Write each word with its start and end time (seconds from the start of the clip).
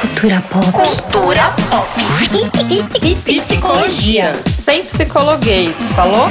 Cultura 0.00 0.40
pop. 0.42 0.64
Cultura 0.72 1.54
pop. 1.68 1.90
Psicologia. 3.24 4.32
Sem 4.46 4.84
psicologuês, 4.84 5.76
falou? 5.92 6.26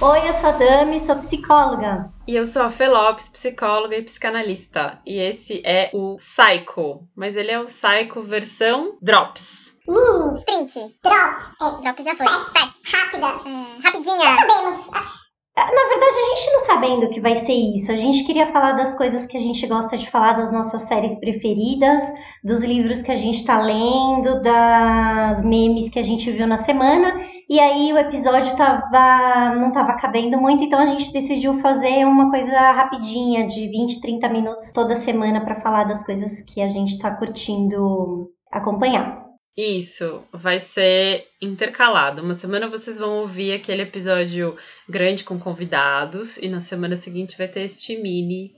Oi, 0.00 0.28
eu 0.28 0.32
sou 0.34 0.50
a 0.50 0.52
Dami, 0.52 1.00
sou 1.00 1.16
psicóloga. 1.16 2.10
E 2.28 2.36
eu 2.36 2.44
sou 2.44 2.62
a 2.62 2.70
Fê 2.70 2.86
Lopes, 2.86 3.30
psicóloga 3.30 3.96
e 3.96 4.02
psicanalista. 4.02 4.98
E 5.06 5.18
esse 5.18 5.62
é 5.64 5.90
o 5.94 6.16
Psycho, 6.16 7.08
mas 7.16 7.34
ele 7.34 7.50
é 7.50 7.58
o 7.58 7.64
Psycho 7.64 8.22
versão 8.22 8.98
Drops. 9.00 9.72
Mini, 9.88 10.38
sprint, 10.38 10.96
drops, 11.02 11.42
é, 11.60 11.80
drops 11.82 12.04
já 12.04 12.14
foi, 12.14 12.26
fast, 12.26 12.92
rápida, 12.92 13.26
é, 13.26 13.82
rapidinha. 13.82 14.36
Sabemos. 14.36 15.23
Na 15.56 15.88
verdade, 15.88 16.16
a 16.16 16.34
gente 16.34 16.52
não 16.52 16.60
sabendo 16.60 17.08
que 17.08 17.20
vai 17.20 17.36
ser 17.36 17.52
isso. 17.52 17.92
A 17.92 17.96
gente 17.96 18.24
queria 18.24 18.44
falar 18.46 18.72
das 18.72 18.96
coisas 18.96 19.24
que 19.24 19.36
a 19.36 19.40
gente 19.40 19.64
gosta 19.68 19.96
de 19.96 20.10
falar, 20.10 20.32
das 20.32 20.50
nossas 20.50 20.82
séries 20.82 21.14
preferidas, 21.20 22.02
dos 22.42 22.64
livros 22.64 23.02
que 23.02 23.12
a 23.12 23.16
gente 23.16 23.44
tá 23.44 23.60
lendo, 23.60 24.42
das 24.42 25.44
memes 25.44 25.88
que 25.88 26.00
a 26.00 26.02
gente 26.02 26.28
viu 26.32 26.44
na 26.44 26.56
semana. 26.56 27.14
E 27.48 27.60
aí 27.60 27.92
o 27.92 27.98
episódio 27.98 28.56
tava, 28.56 29.54
não 29.54 29.70
tava 29.70 29.94
cabendo 29.94 30.40
muito, 30.40 30.64
então 30.64 30.80
a 30.80 30.86
gente 30.86 31.12
decidiu 31.12 31.54
fazer 31.60 32.04
uma 32.04 32.28
coisa 32.30 32.72
rapidinha, 32.72 33.46
de 33.46 33.68
20, 33.68 34.00
30 34.00 34.28
minutos 34.30 34.72
toda 34.72 34.96
semana 34.96 35.40
para 35.40 35.54
falar 35.54 35.84
das 35.84 36.04
coisas 36.04 36.40
que 36.40 36.60
a 36.62 36.68
gente 36.68 36.98
tá 36.98 37.12
curtindo 37.12 38.28
acompanhar. 38.50 39.23
Isso, 39.56 40.26
vai 40.32 40.58
ser 40.58 41.28
intercalado. 41.40 42.22
Uma 42.22 42.34
semana 42.34 42.68
vocês 42.68 42.98
vão 42.98 43.20
ouvir 43.20 43.52
aquele 43.52 43.82
episódio 43.82 44.56
grande 44.88 45.22
com 45.22 45.38
convidados 45.38 46.36
e 46.38 46.48
na 46.48 46.58
semana 46.58 46.96
seguinte 46.96 47.38
vai 47.38 47.46
ter 47.46 47.60
este 47.62 47.96
mini 47.96 48.52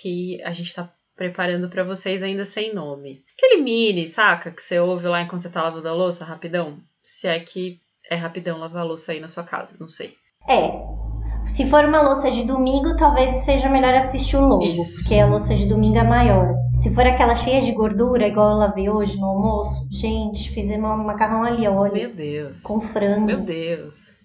que 0.00 0.42
a 0.42 0.50
gente 0.50 0.74
tá 0.74 0.90
preparando 1.14 1.68
para 1.68 1.84
vocês 1.84 2.22
ainda 2.22 2.44
sem 2.44 2.72
nome. 2.72 3.24
Aquele 3.36 3.60
mini, 3.60 4.08
saca? 4.08 4.50
Que 4.50 4.62
você 4.62 4.78
ouve 4.78 5.06
lá 5.06 5.20
enquanto 5.20 5.42
você 5.42 5.50
tá 5.50 5.62
lavando 5.62 5.88
a 5.88 5.92
louça, 5.92 6.24
rapidão. 6.24 6.80
Se 7.02 7.26
é 7.26 7.40
que 7.40 7.80
é 8.08 8.14
rapidão 8.14 8.58
lavar 8.58 8.82
a 8.82 8.86
louça 8.86 9.12
aí 9.12 9.20
na 9.20 9.28
sua 9.28 9.44
casa, 9.44 9.76
não 9.78 9.88
sei. 9.88 10.16
É. 10.48 11.07
Se 11.48 11.66
for 11.68 11.84
uma 11.84 12.00
louça 12.02 12.30
de 12.30 12.44
domingo, 12.44 12.96
talvez 12.96 13.38
seja 13.44 13.68
melhor 13.68 13.94
assistir 13.94 14.36
o 14.36 14.46
lobo, 14.46 14.64
Isso. 14.64 15.02
porque 15.02 15.18
a 15.18 15.26
louça 15.26 15.54
de 15.56 15.66
domingo 15.66 15.98
é 15.98 16.04
maior. 16.04 16.54
Se 16.72 16.94
for 16.94 17.04
aquela 17.04 17.34
cheia 17.34 17.60
de 17.60 17.72
gordura, 17.72 18.28
igual 18.28 18.50
eu 18.50 18.56
lavei 18.58 18.88
hoje 18.88 19.16
no 19.18 19.26
almoço, 19.26 19.88
gente, 19.90 20.50
fizemos 20.50 20.88
um 20.90 21.04
macarrão 21.04 21.42
ali, 21.42 21.66
olha, 21.66 21.92
Meu 21.92 22.14
Deus. 22.14 22.62
com 22.62 22.80
frango. 22.80 23.26
Meu 23.26 23.40
Deus. 23.40 24.18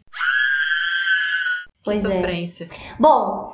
Pois 1.84 2.06
que 2.06 2.12
é. 2.12 2.16
sofrência. 2.16 2.68
Bom, 3.00 3.52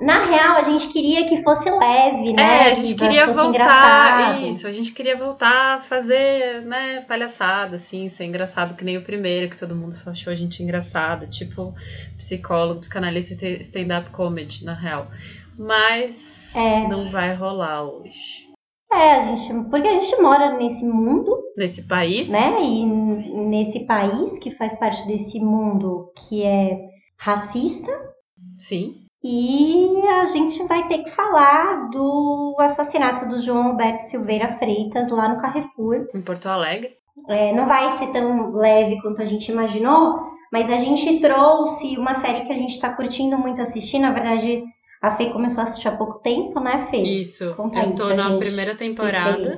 na 0.00 0.20
real, 0.20 0.56
a 0.56 0.62
gente 0.62 0.88
queria 0.88 1.26
que 1.26 1.42
fosse 1.42 1.70
leve, 1.70 2.32
né? 2.32 2.68
É, 2.68 2.70
a 2.70 2.72
gente 2.74 2.94
que 2.94 3.00
queria 3.00 3.26
voltar. 3.26 3.48
engraçado. 3.48 4.46
Isso, 4.46 4.66
a 4.66 4.72
gente 4.72 4.92
queria 4.92 5.16
voltar 5.16 5.76
a 5.76 5.80
fazer, 5.80 6.62
né, 6.62 7.00
palhaçada, 7.08 7.76
assim, 7.76 8.08
ser 8.08 8.24
engraçado 8.24 8.74
que 8.76 8.84
nem 8.84 8.96
o 8.96 9.02
primeiro, 9.02 9.48
que 9.48 9.56
todo 9.56 9.74
mundo 9.74 9.96
achou 10.06 10.30
a 10.30 10.36
gente 10.36 10.62
engraçada, 10.62 11.26
tipo 11.26 11.74
psicólogo, 12.16 12.80
psicanalista 12.80 13.46
e 13.46 13.58
stand-up 13.60 14.10
comedy, 14.10 14.64
na 14.64 14.74
real. 14.74 15.08
Mas 15.58 16.54
É. 16.54 16.86
não 16.88 17.08
vai 17.08 17.34
rolar 17.34 17.82
hoje. 17.84 18.46
É, 18.92 19.12
a 19.16 19.20
gente, 19.22 19.68
porque 19.68 19.88
a 19.88 19.94
gente 19.94 20.20
mora 20.22 20.56
nesse 20.56 20.84
mundo, 20.86 21.36
Nesse 21.56 21.82
país, 21.84 22.28
né? 22.28 22.54
E 22.62 22.84
nesse 22.84 23.86
país 23.86 24.38
que 24.38 24.50
faz 24.50 24.78
parte 24.78 25.06
desse 25.06 25.40
mundo 25.40 26.12
que 26.14 26.42
é 26.44 26.78
racista. 27.16 27.90
sim. 28.58 29.05
E 29.24 30.06
a 30.08 30.24
gente 30.26 30.62
vai 30.66 30.86
ter 30.88 30.98
que 30.98 31.10
falar 31.10 31.90
do 31.90 32.56
assassinato 32.60 33.28
do 33.28 33.40
João 33.40 33.68
Alberto 33.68 34.04
Silveira 34.04 34.56
Freitas 34.56 35.10
lá 35.10 35.28
no 35.28 35.40
Carrefour. 35.40 36.06
Em 36.14 36.20
Porto 36.20 36.46
Alegre. 36.46 36.96
É, 37.28 37.52
não 37.52 37.66
vai 37.66 37.90
ser 37.92 38.12
tão 38.12 38.52
leve 38.52 39.00
quanto 39.00 39.20
a 39.20 39.24
gente 39.24 39.50
imaginou, 39.50 40.20
mas 40.52 40.70
a 40.70 40.76
gente 40.76 41.18
trouxe 41.20 41.96
uma 41.98 42.14
série 42.14 42.42
que 42.42 42.52
a 42.52 42.56
gente 42.56 42.78
tá 42.78 42.92
curtindo 42.92 43.36
muito 43.36 43.60
assistir. 43.60 43.98
Na 43.98 44.12
verdade, 44.12 44.62
a 45.02 45.10
Fê 45.10 45.26
começou 45.26 45.60
a 45.60 45.64
assistir 45.64 45.88
há 45.88 45.96
pouco 45.96 46.20
tempo, 46.20 46.60
né, 46.60 46.86
Fê? 46.90 46.98
Isso. 46.98 47.54
Conta 47.54 47.80
Eu 47.80 47.94
tô 47.94 48.08
na 48.10 48.22
gente 48.22 48.38
primeira 48.38 48.74
temporada. 48.74 49.56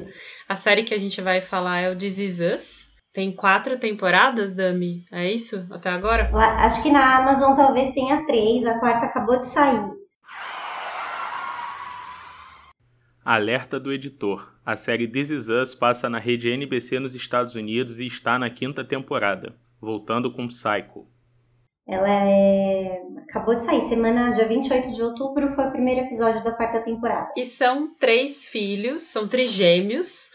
A 0.49 0.57
série 0.57 0.83
que 0.83 0.95
a 0.95 0.99
gente 0.99 1.21
vai 1.21 1.41
falar 1.41 1.81
é 1.81 1.91
o 1.91 1.97
This 1.97 2.19
Is 2.19 2.41
Us. 2.41 2.88
Tem 3.19 3.33
quatro 3.33 3.77
temporadas, 3.77 4.53
Dami? 4.53 5.05
É 5.11 5.29
isso? 5.29 5.67
Até 5.73 5.91
agora? 5.91 6.31
Acho 6.65 6.81
que 6.81 6.89
na 6.89 7.17
Amazon 7.17 7.53
talvez 7.53 7.93
tenha 7.93 8.25
três, 8.25 8.65
a 8.65 8.79
quarta 8.79 9.07
acabou 9.07 9.41
de 9.41 9.47
sair. 9.49 9.91
Alerta 13.25 13.81
do 13.81 13.93
editor. 13.93 14.55
A 14.65 14.77
série 14.77 15.09
This 15.09 15.31
Is 15.31 15.49
Us 15.49 15.75
passa 15.75 16.09
na 16.09 16.21
rede 16.21 16.49
NBC 16.49 17.01
nos 17.01 17.17
Estados 17.17 17.57
Unidos 17.57 17.99
e 17.99 18.07
está 18.07 18.39
na 18.39 18.49
quinta 18.49 18.85
temporada. 18.85 19.53
Voltando 19.81 20.31
com 20.31 20.47
Psycho. 20.47 21.09
Ela 21.89 22.09
é... 22.09 23.03
acabou 23.29 23.57
de 23.57 23.63
sair, 23.63 23.81
semana 23.81 24.31
dia 24.31 24.47
28 24.47 24.95
de 24.95 25.03
outubro 25.03 25.49
foi 25.57 25.67
o 25.67 25.73
primeiro 25.73 26.03
episódio 26.03 26.45
da 26.45 26.53
quarta 26.53 26.83
temporada. 26.83 27.33
E 27.37 27.45
são 27.45 27.93
três 27.97 28.47
filhos, 28.47 29.03
são 29.03 29.27
trigêmeos. 29.27 30.31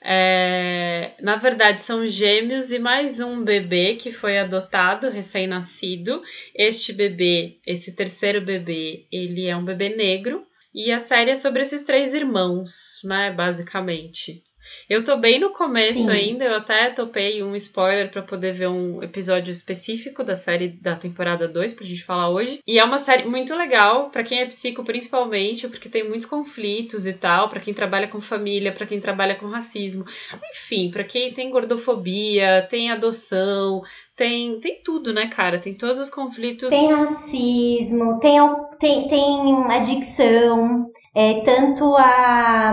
É, 0.00 1.14
na 1.20 1.36
verdade, 1.36 1.82
são 1.82 2.06
gêmeos 2.06 2.70
e 2.70 2.78
mais 2.78 3.20
um 3.20 3.42
bebê 3.42 3.94
que 3.94 4.12
foi 4.12 4.38
adotado, 4.38 5.08
recém-nascido. 5.10 6.22
Este 6.54 6.92
bebê, 6.92 7.58
esse 7.66 7.94
terceiro 7.94 8.40
bebê, 8.40 9.06
ele 9.10 9.46
é 9.46 9.56
um 9.56 9.64
bebê 9.64 9.88
negro. 9.90 10.46
E 10.74 10.92
a 10.92 10.98
série 10.98 11.30
é 11.30 11.34
sobre 11.34 11.62
esses 11.62 11.82
três 11.82 12.14
irmãos, 12.14 13.00
né, 13.02 13.32
basicamente. 13.32 14.42
Eu 14.88 15.04
tô 15.04 15.16
bem 15.16 15.38
no 15.38 15.50
começo 15.50 16.04
Sim. 16.04 16.10
ainda, 16.10 16.44
eu 16.44 16.56
até 16.56 16.90
topei 16.90 17.42
um 17.42 17.54
spoiler 17.56 18.10
pra 18.10 18.22
poder 18.22 18.52
ver 18.52 18.68
um 18.68 19.02
episódio 19.02 19.52
específico 19.52 20.24
da 20.24 20.36
série 20.36 20.68
da 20.68 20.96
temporada 20.96 21.46
2 21.46 21.74
pra 21.74 21.86
gente 21.86 22.04
falar 22.04 22.30
hoje. 22.30 22.60
E 22.66 22.78
é 22.78 22.84
uma 22.84 22.98
série 22.98 23.24
muito 23.24 23.54
legal 23.54 24.10
pra 24.10 24.22
quem 24.22 24.40
é 24.40 24.46
psico 24.46 24.84
principalmente, 24.84 25.68
porque 25.68 25.88
tem 25.88 26.08
muitos 26.08 26.26
conflitos 26.26 27.06
e 27.06 27.12
tal, 27.12 27.48
pra 27.48 27.60
quem 27.60 27.74
trabalha 27.74 28.08
com 28.08 28.20
família, 28.20 28.72
pra 28.72 28.86
quem 28.86 29.00
trabalha 29.00 29.34
com 29.34 29.46
racismo. 29.46 30.04
Enfim, 30.50 30.90
pra 30.90 31.04
quem 31.04 31.32
tem 31.32 31.50
gordofobia, 31.50 32.66
tem 32.68 32.90
adoção, 32.90 33.80
tem 34.16 34.58
tem 34.60 34.82
tudo, 34.82 35.12
né, 35.12 35.26
cara? 35.26 35.58
Tem 35.58 35.74
todos 35.74 35.98
os 35.98 36.10
conflitos. 36.10 36.68
Tem 36.70 36.92
racismo, 36.92 38.18
tem, 38.18 38.38
tem, 38.80 39.08
tem 39.08 39.64
adicção, 39.70 40.90
é, 41.18 41.40
tanto 41.40 41.96
a 41.96 42.72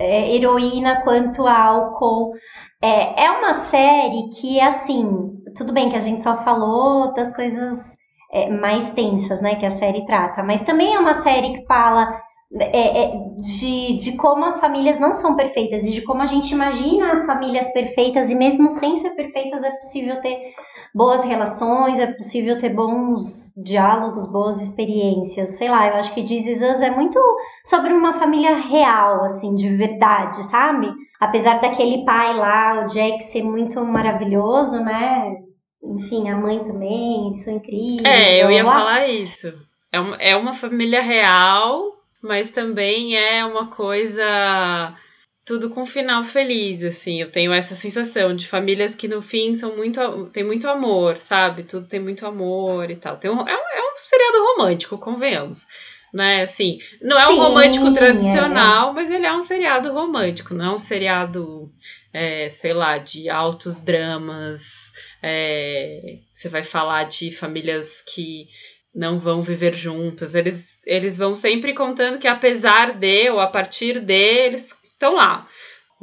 é, 0.00 0.34
heroína 0.34 1.02
quanto 1.02 1.46
a 1.46 1.64
álcool. 1.64 2.32
É, 2.82 3.26
é 3.26 3.30
uma 3.30 3.52
série 3.52 4.30
que, 4.40 4.58
assim, 4.58 5.34
tudo 5.54 5.70
bem 5.70 5.90
que 5.90 5.96
a 5.96 6.00
gente 6.00 6.22
só 6.22 6.34
falou 6.34 7.12
das 7.12 7.36
coisas 7.36 7.94
é, 8.32 8.48
mais 8.48 8.88
tensas, 8.90 9.42
né, 9.42 9.56
que 9.56 9.66
a 9.66 9.70
série 9.70 10.06
trata, 10.06 10.42
mas 10.42 10.62
também 10.62 10.94
é 10.94 10.98
uma 10.98 11.12
série 11.12 11.52
que 11.52 11.66
fala 11.66 12.08
é, 12.60 13.02
é, 13.02 13.12
de, 13.36 13.96
de 13.96 14.16
como 14.16 14.44
as 14.44 14.60
famílias 14.60 15.00
não 15.00 15.12
são 15.12 15.34
perfeitas 15.34 15.84
e 15.84 15.90
de 15.90 16.02
como 16.02 16.22
a 16.22 16.26
gente 16.26 16.52
imagina 16.52 17.12
as 17.12 17.26
famílias 17.26 17.72
perfeitas 17.72 18.30
e 18.30 18.34
mesmo 18.34 18.70
sem 18.70 18.96
ser 18.96 19.10
perfeitas 19.10 19.64
é 19.64 19.70
possível 19.72 20.20
ter 20.20 20.54
boas 20.94 21.24
relações, 21.24 21.98
é 21.98 22.06
possível 22.06 22.56
ter 22.56 22.68
bons 22.70 23.52
diálogos, 23.56 24.30
boas 24.30 24.62
experiências. 24.62 25.50
Sei 25.50 25.68
lá, 25.68 25.88
eu 25.88 25.94
acho 25.94 26.14
que 26.14 26.20
Is 26.20 26.62
Us 26.62 26.80
é 26.80 26.90
muito 26.90 27.18
sobre 27.64 27.92
uma 27.92 28.12
família 28.12 28.54
real, 28.54 29.24
assim, 29.24 29.54
de 29.56 29.68
verdade, 29.76 30.44
sabe? 30.46 30.92
Apesar 31.20 31.60
daquele 31.60 32.04
pai 32.04 32.36
lá, 32.36 32.84
o 32.84 32.86
Jack, 32.86 33.24
ser 33.24 33.42
muito 33.42 33.84
maravilhoso, 33.84 34.78
né? 34.78 35.34
Enfim, 35.82 36.30
a 36.30 36.36
mãe 36.36 36.60
também, 36.60 37.28
eles 37.28 37.42
são 37.42 37.54
incríveis. 37.54 38.06
É, 38.06 38.42
eu 38.42 38.50
ia 38.50 38.62
blá. 38.62 38.72
falar 38.72 39.08
isso. 39.08 39.52
É 39.92 40.30
é 40.32 40.36
uma 40.36 40.54
família 40.54 41.02
real, 41.02 41.94
mas 42.24 42.50
também 42.50 43.14
é 43.16 43.44
uma 43.44 43.68
coisa 43.68 44.96
tudo 45.44 45.68
com 45.68 45.82
um 45.82 45.86
final 45.86 46.24
feliz, 46.24 46.82
assim. 46.82 47.20
Eu 47.20 47.30
tenho 47.30 47.52
essa 47.52 47.74
sensação 47.74 48.34
de 48.34 48.48
famílias 48.48 48.94
que 48.94 49.06
no 49.06 49.20
fim 49.20 49.54
são 49.54 49.76
muito 49.76 50.00
tem 50.32 50.42
muito 50.42 50.66
amor, 50.66 51.18
sabe? 51.18 51.64
Tudo 51.64 51.86
tem 51.86 52.00
muito 52.00 52.26
amor 52.26 52.90
e 52.90 52.96
tal. 52.96 53.18
Tem 53.18 53.30
um, 53.30 53.46
é, 53.46 53.54
um, 53.54 53.78
é 53.78 53.92
um 53.92 53.96
seriado 53.96 54.38
romântico, 54.38 54.96
convenhamos. 54.98 55.66
Né, 56.14 56.42
assim, 56.42 56.78
não 57.02 57.18
é 57.18 57.26
um 57.26 57.32
Sim, 57.32 57.38
romântico 57.38 57.88
é. 57.88 57.92
tradicional, 57.92 58.94
mas 58.94 59.10
ele 59.10 59.26
é 59.26 59.32
um 59.32 59.42
seriado 59.42 59.92
romântico, 59.92 60.54
não 60.54 60.66
é 60.66 60.70
um 60.70 60.78
seriado, 60.78 61.72
é, 62.12 62.48
sei 62.48 62.72
lá, 62.72 62.98
de 62.98 63.28
altos 63.28 63.80
dramas. 63.80 64.92
é, 65.20 66.20
você 66.32 66.48
vai 66.48 66.62
falar 66.62 67.02
de 67.02 67.32
famílias 67.32 68.00
que 68.00 68.46
não 68.94 69.18
vão 69.18 69.42
viver 69.42 69.74
juntas. 69.74 70.34
Eles, 70.34 70.86
eles 70.86 71.16
vão 71.16 71.34
sempre 71.34 71.72
contando 71.74 72.18
que 72.18 72.28
apesar 72.28 72.92
de 72.92 73.28
ou 73.30 73.40
a 73.40 73.46
partir 73.46 74.00
de, 74.00 74.14
eles 74.14 74.74
estão 74.84 75.14
lá. 75.16 75.46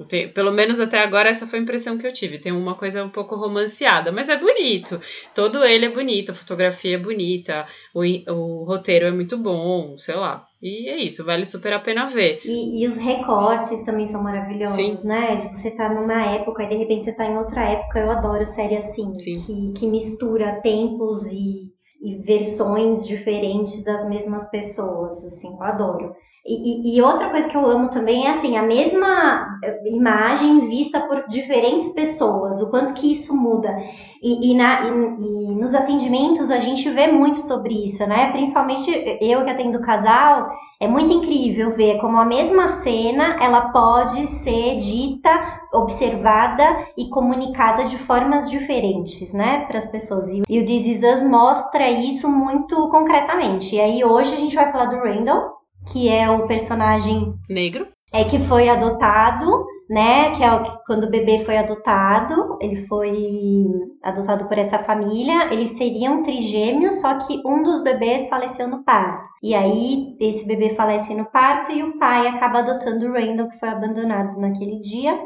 Tenho- 0.08 0.32
pelo 0.34 0.52
menos 0.52 0.80
até 0.80 1.04
agora 1.04 1.30
essa 1.30 1.46
foi 1.46 1.60
a 1.60 1.62
impressão 1.62 1.98
que 1.98 2.08
eu 2.08 2.14
tive. 2.14 2.40
Tem 2.40 2.52
uma 2.52 2.74
coisa 2.76 3.04
um 3.04 3.10
pouco 3.10 3.36
romanceada, 3.36 4.12
mas 4.12 4.30
é 4.30 4.38
bonito. 4.38 5.00
Todo 5.36 5.64
ele 5.64 5.86
é 5.86 5.90
bonito, 5.90 6.32
a 6.32 6.36
fotografia 6.36 6.96
é 6.96 6.98
bonita, 6.98 7.66
o, 7.94 8.02
o 8.32 8.64
roteiro 8.64 9.06
é 9.06 9.12
muito 9.12 9.38
bom, 9.38 9.96
sei 9.98 10.16
lá. 10.16 10.46
E 10.62 10.90
é 10.90 10.98
isso, 10.98 11.24
vale 11.26 11.46
super 11.46 11.74
a 11.74 11.80
pena 11.80 12.06
ver. 12.06 12.40
E, 12.46 12.84
e 12.84 12.88
os 12.88 12.98
recortes 12.98 13.84
também 13.84 14.08
são 14.08 14.24
maravilhosos, 14.24 14.76
Sim. 15.02 15.08
né? 15.08 15.36
De 15.36 15.50
você 15.56 15.72
tá 15.72 15.90
numa 15.94 16.24
época 16.36 16.64
e 16.64 16.68
de 16.70 16.76
repente 16.78 17.06
você 17.06 17.14
tá 17.14 17.26
em 17.26 17.38
outra 17.38 17.62
época. 17.64 18.00
Eu 18.00 18.12
adoro 18.12 18.46
série 18.46 18.78
assim, 18.78 19.12
Sim. 19.20 19.36
que, 19.46 19.80
que 19.80 19.88
mistura 19.88 20.60
tempos 20.62 21.32
e, 21.32 21.74
e 22.02 22.18
versões 22.18 23.06
diferentes 23.06 23.84
das 23.84 24.08
mesmas 24.10 24.50
pessoas, 24.50 25.24
assim, 25.24 25.54
eu 25.54 25.64
adoro. 25.64 26.16
E, 26.44 26.98
e- 26.98 27.02
outra 27.04 27.30
coisa 27.30 27.48
que 27.48 27.56
eu 27.56 27.64
amo 27.66 27.90
também 27.90 28.26
é 28.26 28.32
assim, 28.32 28.58
a 28.58 28.64
mesma 28.64 29.60
eh, 29.64 29.90
imagem 29.92 30.68
vista 30.68 31.00
por 31.02 31.28
diferentes 31.28 31.90
pessoas, 31.94 32.60
o 32.62 32.70
quanto 32.72 32.96
que 32.96 33.12
isso 33.12 33.36
muda. 33.36 33.76
E, 34.24 34.52
e 34.52 34.56
na- 34.56 34.82
e 34.88 35.56
nos 35.56 35.76
atendimentos 35.76 36.50
a 36.50 36.58
gente 36.60 36.90
vê 36.90 37.08
muito 37.08 37.38
sobre 37.40 37.86
isso, 37.86 38.06
né? 38.08 38.32
Principalmente 38.32 38.90
eu 39.22 39.44
que 39.44 39.50
atendo 39.52 39.80
casal, 39.82 40.50
é 40.80 40.88
muito 40.88 41.14
incrível 41.14 41.70
ver 41.72 42.00
como 42.00 42.18
a 42.18 42.26
mesma 42.26 42.68
cena 42.68 43.38
ela 43.40 43.70
pode 43.70 44.26
ser 44.26 44.78
dita, 44.78 45.30
observada 45.72 46.64
e 46.98 47.08
comunicada 47.10 47.86
de 47.86 47.98
formas 47.98 48.50
diferentes, 48.50 49.32
né, 49.34 49.66
para 49.68 49.78
as 49.78 49.86
pessoas. 49.86 50.28
E, 50.30 50.42
e 50.50 50.60
o 50.60 50.66
This 50.66 50.88
Is 50.88 51.04
Us 51.04 51.24
mostra 51.30 51.88
isso 51.90 52.28
muito 52.30 52.90
concretamente. 52.90 53.76
E 53.76 53.80
aí 53.80 54.04
hoje 54.04 54.34
a 54.34 54.38
gente 54.38 54.56
vai 54.56 54.72
falar 54.72 54.86
do 54.86 54.98
Randall, 54.98 55.61
que 55.88 56.10
é 56.10 56.30
o 56.30 56.48
personagem 56.48 57.34
Negro. 57.50 57.88
é 58.14 58.24
que 58.24 58.40
foi 58.40 58.70
adotado, 58.70 59.66
né? 59.90 60.32
Que 60.32 60.44
é 60.44 60.52
o 60.54 60.64
que 60.64 60.72
quando 60.86 61.06
o 61.06 61.10
bebê 61.10 61.40
foi 61.40 61.58
adotado, 61.58 62.58
ele 62.62 62.88
foi 62.88 63.66
adotado 64.04 64.48
por 64.48 64.58
essa 64.58 64.80
família. 64.80 65.52
Eles 65.54 65.70
seriam 65.78 66.24
trigêmeos, 66.24 67.02
só 67.02 67.16
que 67.18 67.42
um 67.46 67.64
dos 67.64 67.82
bebês 67.82 68.30
faleceu 68.30 68.68
no 68.68 68.84
parto. 68.84 69.30
E 69.44 69.54
aí 69.56 70.16
esse 70.20 70.46
bebê 70.48 70.70
falece 70.72 71.14
no 71.16 71.26
parto 71.26 71.72
e 71.72 71.84
o 71.84 71.98
pai 71.98 72.28
acaba 72.28 72.60
adotando 72.60 73.08
o 73.08 73.14
Randall, 73.14 73.50
que 73.50 73.60
foi 73.60 73.70
abandonado 73.70 74.40
naquele 74.40 74.80
dia 74.80 75.18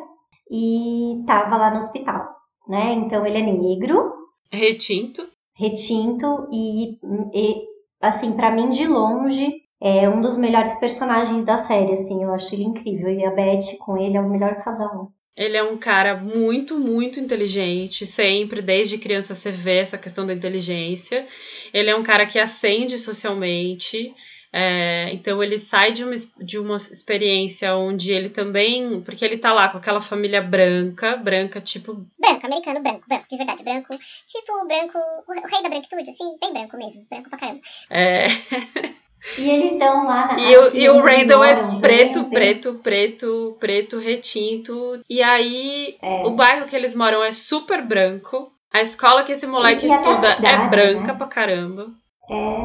e 0.52 1.24
tava 1.26 1.58
lá 1.58 1.72
no 1.72 1.78
hospital, 1.78 2.24
né? 2.68 2.94
Então 2.94 3.26
ele 3.26 3.38
é 3.38 3.42
negro, 3.42 4.14
Retinto. 4.52 5.28
retinto 5.58 6.48
e, 6.52 7.00
e 7.34 7.62
assim, 8.02 8.34
pra 8.34 8.52
mim 8.52 8.70
de 8.70 8.86
longe 8.88 9.52
é 9.82 10.10
um 10.10 10.22
dos 10.22 10.38
melhores 10.38 10.74
personagens 10.76 11.44
da 11.44 11.58
série, 11.58 11.94
assim, 11.94 12.24
eu 12.24 12.34
acho 12.34 12.54
ele 12.54 12.64
incrível. 12.64 13.10
E 13.10 13.26
a 13.26 13.32
Beth 13.32 13.78
com 13.80 13.98
ele 13.98 14.18
é 14.18 14.22
o 14.22 14.30
melhor 14.30 14.56
casal. 14.56 15.12
Ele 15.36 15.58
é 15.58 15.64
um 15.64 15.76
cara 15.76 16.16
muito, 16.16 16.80
muito 16.80 17.20
inteligente. 17.20 18.08
Sempre, 18.08 18.62
desde 18.62 18.98
criança, 18.98 19.36
você 19.36 19.52
vê 19.52 19.80
essa 19.80 19.98
questão 19.98 20.26
da 20.26 20.34
inteligência. 20.34 21.26
Ele 21.74 21.90
é 21.90 21.96
um 21.96 22.04
cara 22.04 22.26
que 22.26 22.40
ascende 22.40 22.98
socialmente. 22.98 24.16
é, 24.54 25.10
então 25.12 25.44
ele 25.44 25.60
sai 25.60 25.92
de 25.92 26.06
uma, 26.06 26.16
de 26.42 26.58
uma 26.58 26.78
experiência 26.78 27.76
onde 27.76 28.14
ele 28.14 28.30
também. 28.30 29.02
Porque 29.02 29.26
ele 29.26 29.38
tá 29.38 29.52
lá 29.52 29.68
com 29.68 29.78
aquela 29.78 30.00
família 30.00 30.42
branca, 30.42 31.18
branca, 31.18 31.60
tipo. 31.60 31.96
Branco, 32.18 32.46
americano, 32.46 32.82
branco, 32.82 33.04
branco, 33.06 33.26
de 33.30 33.36
verdade, 33.38 33.62
branco. 33.62 33.90
Tipo, 34.26 34.66
branco, 34.66 34.98
o 35.28 35.32
o 35.34 35.48
rei 35.52 35.62
da 35.62 35.68
branquitude, 35.68 36.10
assim, 36.10 36.38
bem 36.40 36.54
branco 36.54 36.78
mesmo, 36.78 37.06
branco 37.10 37.30
pra 37.30 37.40
caramba. 37.40 37.60
é, 37.90 38.28
E 39.40 39.50
eles 39.50 39.72
estão 39.74 40.06
lá 40.06 40.28
na. 40.28 40.40
E, 40.40 40.58
o, 40.58 40.76
e 40.76 40.90
o 40.90 41.00
Randall 41.02 41.44
é 41.44 41.56
moram, 41.56 41.78
preto, 41.80 42.14
tem- 42.14 42.24
tem- 42.24 42.30
preto, 42.30 42.74
preto, 42.76 43.58
preto, 43.60 44.00
retinto. 44.00 45.00
E 45.10 45.22
aí, 45.22 45.96
É. 46.02 46.24
o 46.26 46.32
bairro 46.32 46.66
que 46.66 46.76
eles 46.76 46.96
moram 46.96 47.24
é 47.24 47.32
super 47.32 47.82
branco. 47.82 48.52
A 48.74 48.82
escola 48.82 49.24
que 49.24 49.32
esse 49.32 49.48
moleque 49.48 49.86
estuda 49.88 50.28
é 50.30 50.36
cidade, 50.36 50.70
branca 50.70 51.08
né? 51.08 51.14
pra 51.18 51.28
caramba. 51.28 51.88
É 52.30 52.58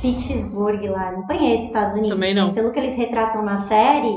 Pittsburgh 0.00 0.84
lá. 0.90 1.12
Não 1.12 1.26
conheço 1.26 1.62
os 1.62 1.66
Estados 1.68 1.92
Unidos. 1.94 2.10
Também 2.12 2.34
não. 2.34 2.52
Pelo 2.54 2.70
que 2.70 2.78
eles 2.78 2.94
retratam 2.94 3.42
na 3.42 3.56
série, 3.56 4.14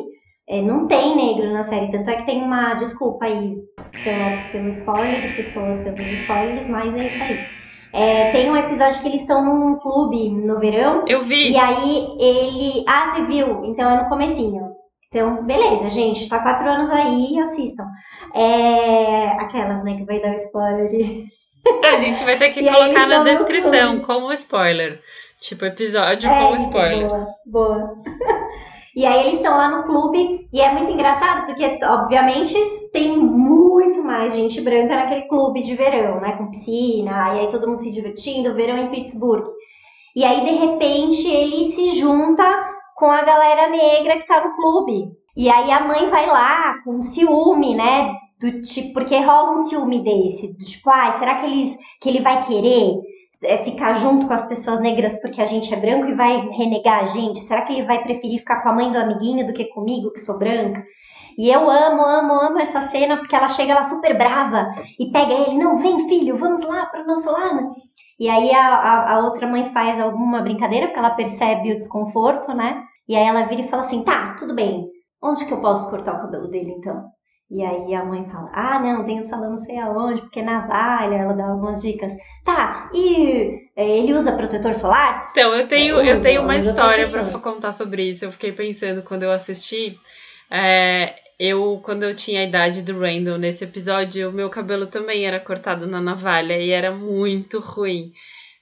é, 0.48 0.62
não 0.62 0.88
tem 0.88 1.16
negro 1.16 1.52
na 1.52 1.64
série. 1.64 1.90
Tanto 1.90 2.10
é 2.10 2.18
que 2.18 2.26
tem 2.26 2.42
uma. 2.44 2.76
Desculpa 2.76 3.26
aí, 3.26 3.56
Felopes, 3.94 4.44
pelo 4.52 4.70
spoiler, 4.70 5.26
e 5.32 5.36
pessoas 5.36 5.78
pelos 5.78 6.00
spoilers, 6.08 6.68
mas 6.68 6.96
é 6.96 7.08
isso 7.08 7.24
aí. 7.24 7.40
É, 7.92 8.32
tem 8.32 8.50
um 8.50 8.58
episódio 8.58 9.02
que 9.02 9.08
eles 9.08 9.22
estão 9.22 9.44
num 9.44 9.80
clube 9.80 10.30
no 10.30 10.60
verão. 10.60 11.04
Eu 11.08 11.22
vi. 11.22 11.52
E 11.52 11.58
aí 11.58 12.08
ele. 12.20 12.84
Ah, 12.88 13.12
você 13.12 13.24
viu? 13.24 13.66
Então 13.66 13.90
é 13.90 14.04
no 14.04 14.10
comecinho. 14.10 14.70
Então, 15.08 15.44
beleza, 15.44 15.90
gente. 15.90 16.30
Tá 16.30 16.40
quatro 16.40 16.70
anos 16.70 16.90
aí, 16.90 17.40
assistam. 17.40 17.86
É. 18.34 19.28
Aquelas, 19.40 19.84
né, 19.84 19.96
que 19.96 20.06
vai 20.06 20.22
dar 20.22 20.32
o 20.32 20.36
spoiler. 20.36 21.24
A 21.84 21.98
gente 21.98 22.24
vai 22.24 22.38
ter 22.38 22.50
que 22.50 22.64
colocar 22.64 23.08
na 23.08 23.24
descrição 23.24 24.00
como 24.00 24.32
spoiler. 24.34 25.02
Tipo, 25.42 25.66
episódio 25.66 26.30
É 26.30 26.40
com 26.40 26.56
spoiler. 26.56 27.08
Boa, 27.08 27.28
boa. 27.46 27.96
E 28.96 29.06
aí 29.06 29.22
eles 29.22 29.36
estão 29.36 29.56
lá 29.56 29.70
no 29.70 29.84
clube 29.84 30.48
e 30.52 30.62
é 30.62 30.72
muito 30.74 30.92
engraçado 30.92 31.46
porque, 31.46 31.78
obviamente, 31.84 32.56
tem 32.92 33.18
muito 33.18 34.04
mais 34.04 34.34
gente 34.34 34.60
branca 34.62 34.96
naquele 34.96 35.28
clube 35.28 35.62
de 35.62 35.76
verão, 35.76 36.20
né? 36.20 36.34
Com 36.34 36.50
piscina, 36.50 37.36
e 37.36 37.40
aí 37.42 37.50
todo 37.50 37.68
mundo 37.68 37.80
se 37.80 37.92
divertindo, 37.92 38.54
verão 38.54 38.78
em 38.78 38.90
Pittsburgh. 38.90 39.48
E 40.16 40.24
aí, 40.24 40.44
de 40.44 40.52
repente, 40.52 41.28
ele 41.28 41.66
se 41.66 41.92
junta 41.92 42.44
com 42.96 43.06
a 43.06 43.22
galera 43.22 43.70
negra 43.70 44.18
que 44.18 44.28
tá 44.28 44.46
no 44.46 44.56
clube. 44.56 45.12
E 45.38 45.50
aí 45.50 45.72
a 45.72 45.80
mãe 45.80 46.08
vai 46.10 46.26
lá 46.26 46.76
com 46.84 47.02
ciúme, 47.02 47.76
né? 47.76 48.14
Do 48.40 48.62
tipo, 48.62 48.94
porque 48.94 49.18
rola 49.20 49.54
um 49.54 49.58
ciúme 49.58 50.04
desse, 50.04 50.58
do 50.58 50.66
tipo, 50.66 50.90
ai, 50.90 51.12
será 51.14 51.36
que, 51.36 51.46
eles, 51.46 51.78
que 52.02 52.10
ele 52.10 52.20
vai 52.20 52.42
querer 52.42 52.94
é, 53.44 53.58
ficar 53.58 53.94
junto 53.94 54.28
com 54.28 54.34
as 54.34 54.48
pessoas 54.48 54.80
negras 54.80 55.20
porque 55.22 55.42
a 55.42 55.46
gente 55.46 55.74
é 55.74 55.78
branco 55.78 56.08
e 56.08 56.16
vai 56.16 56.48
renegar 56.50 57.00
a 57.00 57.06
gente? 57.06 57.40
Será 57.40 57.62
que 57.62 57.74
ele 57.74 57.84
vai 57.84 58.02
preferir 58.04 58.40
ficar 58.40 58.62
com 58.62 58.70
a 58.70 58.74
mãe 58.74 58.92
do 58.92 58.98
amiguinho 58.98 59.46
do 59.46 59.54
que 59.54 59.66
comigo, 59.66 60.12
que 60.12 60.20
sou 60.20 60.38
branca? 60.38 60.84
E 61.38 61.50
eu 61.50 61.70
amo, 61.70 62.02
amo, 62.02 62.34
amo 62.34 62.60
essa 62.60 62.82
cena 62.82 63.18
porque 63.18 63.36
ela 63.36 63.48
chega 63.48 63.74
lá 63.74 63.84
super 63.84 64.18
brava 64.18 64.68
e 65.00 65.10
pega 65.10 65.34
ele, 65.34 65.58
não, 65.58 65.78
vem 65.78 66.08
filho, 66.10 66.36
vamos 66.36 66.62
lá 66.64 66.86
pro 66.88 67.06
nosso 67.06 67.32
lado. 67.32 67.70
E 68.20 68.28
aí 68.28 68.52
a, 68.54 68.76
a, 68.76 69.14
a 69.14 69.20
outra 69.20 69.48
mãe 69.48 69.64
faz 69.70 70.02
alguma 70.02 70.42
brincadeira 70.42 70.88
porque 70.88 71.00
ela 71.00 71.12
percebe 71.12 71.72
o 71.72 71.78
desconforto, 71.78 72.54
né? 72.54 72.84
E 73.08 73.16
aí 73.16 73.26
ela 73.26 73.44
vira 73.44 73.62
e 73.62 73.68
fala 73.68 73.84
assim, 73.84 74.04
tá, 74.04 74.36
tudo 74.38 74.54
bem, 74.54 74.90
onde 75.24 75.46
que 75.46 75.54
eu 75.54 75.62
posso 75.62 75.90
cortar 75.90 76.16
o 76.16 76.20
cabelo 76.20 76.50
dele 76.50 76.72
então? 76.78 77.10
E 77.52 77.64
aí 77.64 77.96
a 77.96 78.06
mãe 78.06 78.30
fala, 78.30 78.52
ah, 78.54 78.80
não, 78.80 79.04
tem 79.06 79.20
um 79.20 79.24
salão 79.24 79.50
não 79.52 79.58
sei 79.58 79.78
aonde, 79.80 80.22
porque 80.22 80.40
é 80.40 80.44
navalha, 80.44 81.16
ela 81.16 81.34
dá 81.34 81.48
algumas 81.48 81.82
dicas. 81.82 82.12
Tá, 82.46 82.90
e 82.94 83.70
é, 83.76 83.98
ele 83.98 84.14
usa 84.14 84.34
protetor 84.38 84.76
solar? 84.76 85.30
Então, 85.32 85.54
eu 85.56 85.68
tenho, 85.68 86.00
É, 86.00 86.12
eu 86.12 86.22
tenho 86.22 86.42
uma 86.44 86.56
história 86.58 87.08
pra 87.10 87.20
protetor. 87.22 87.42
contar 87.42 87.72
sobre 87.72 88.04
isso. 88.08 88.24
Eu 88.26 88.32
fiquei 88.32 88.52
pensando 88.52 89.02
quando 89.04 89.24
eu 89.24 89.32
assisti. 89.32 89.98
é, 90.52 91.16
eu, 91.40 91.80
quando 91.84 92.04
eu 92.04 92.14
tinha 92.14 92.42
a 92.42 92.44
idade 92.44 92.84
do 92.84 93.00
Randall 93.00 93.38
nesse 93.38 93.64
episódio, 93.64 94.30
o 94.30 94.34
meu 94.34 94.50
cabelo 94.50 94.86
também 94.86 95.26
era 95.26 95.40
cortado 95.40 95.88
na 95.88 96.02
navalha 96.02 96.58
e 96.60 96.70
era 96.70 96.92
muito 96.92 97.60
ruim. 97.60 98.12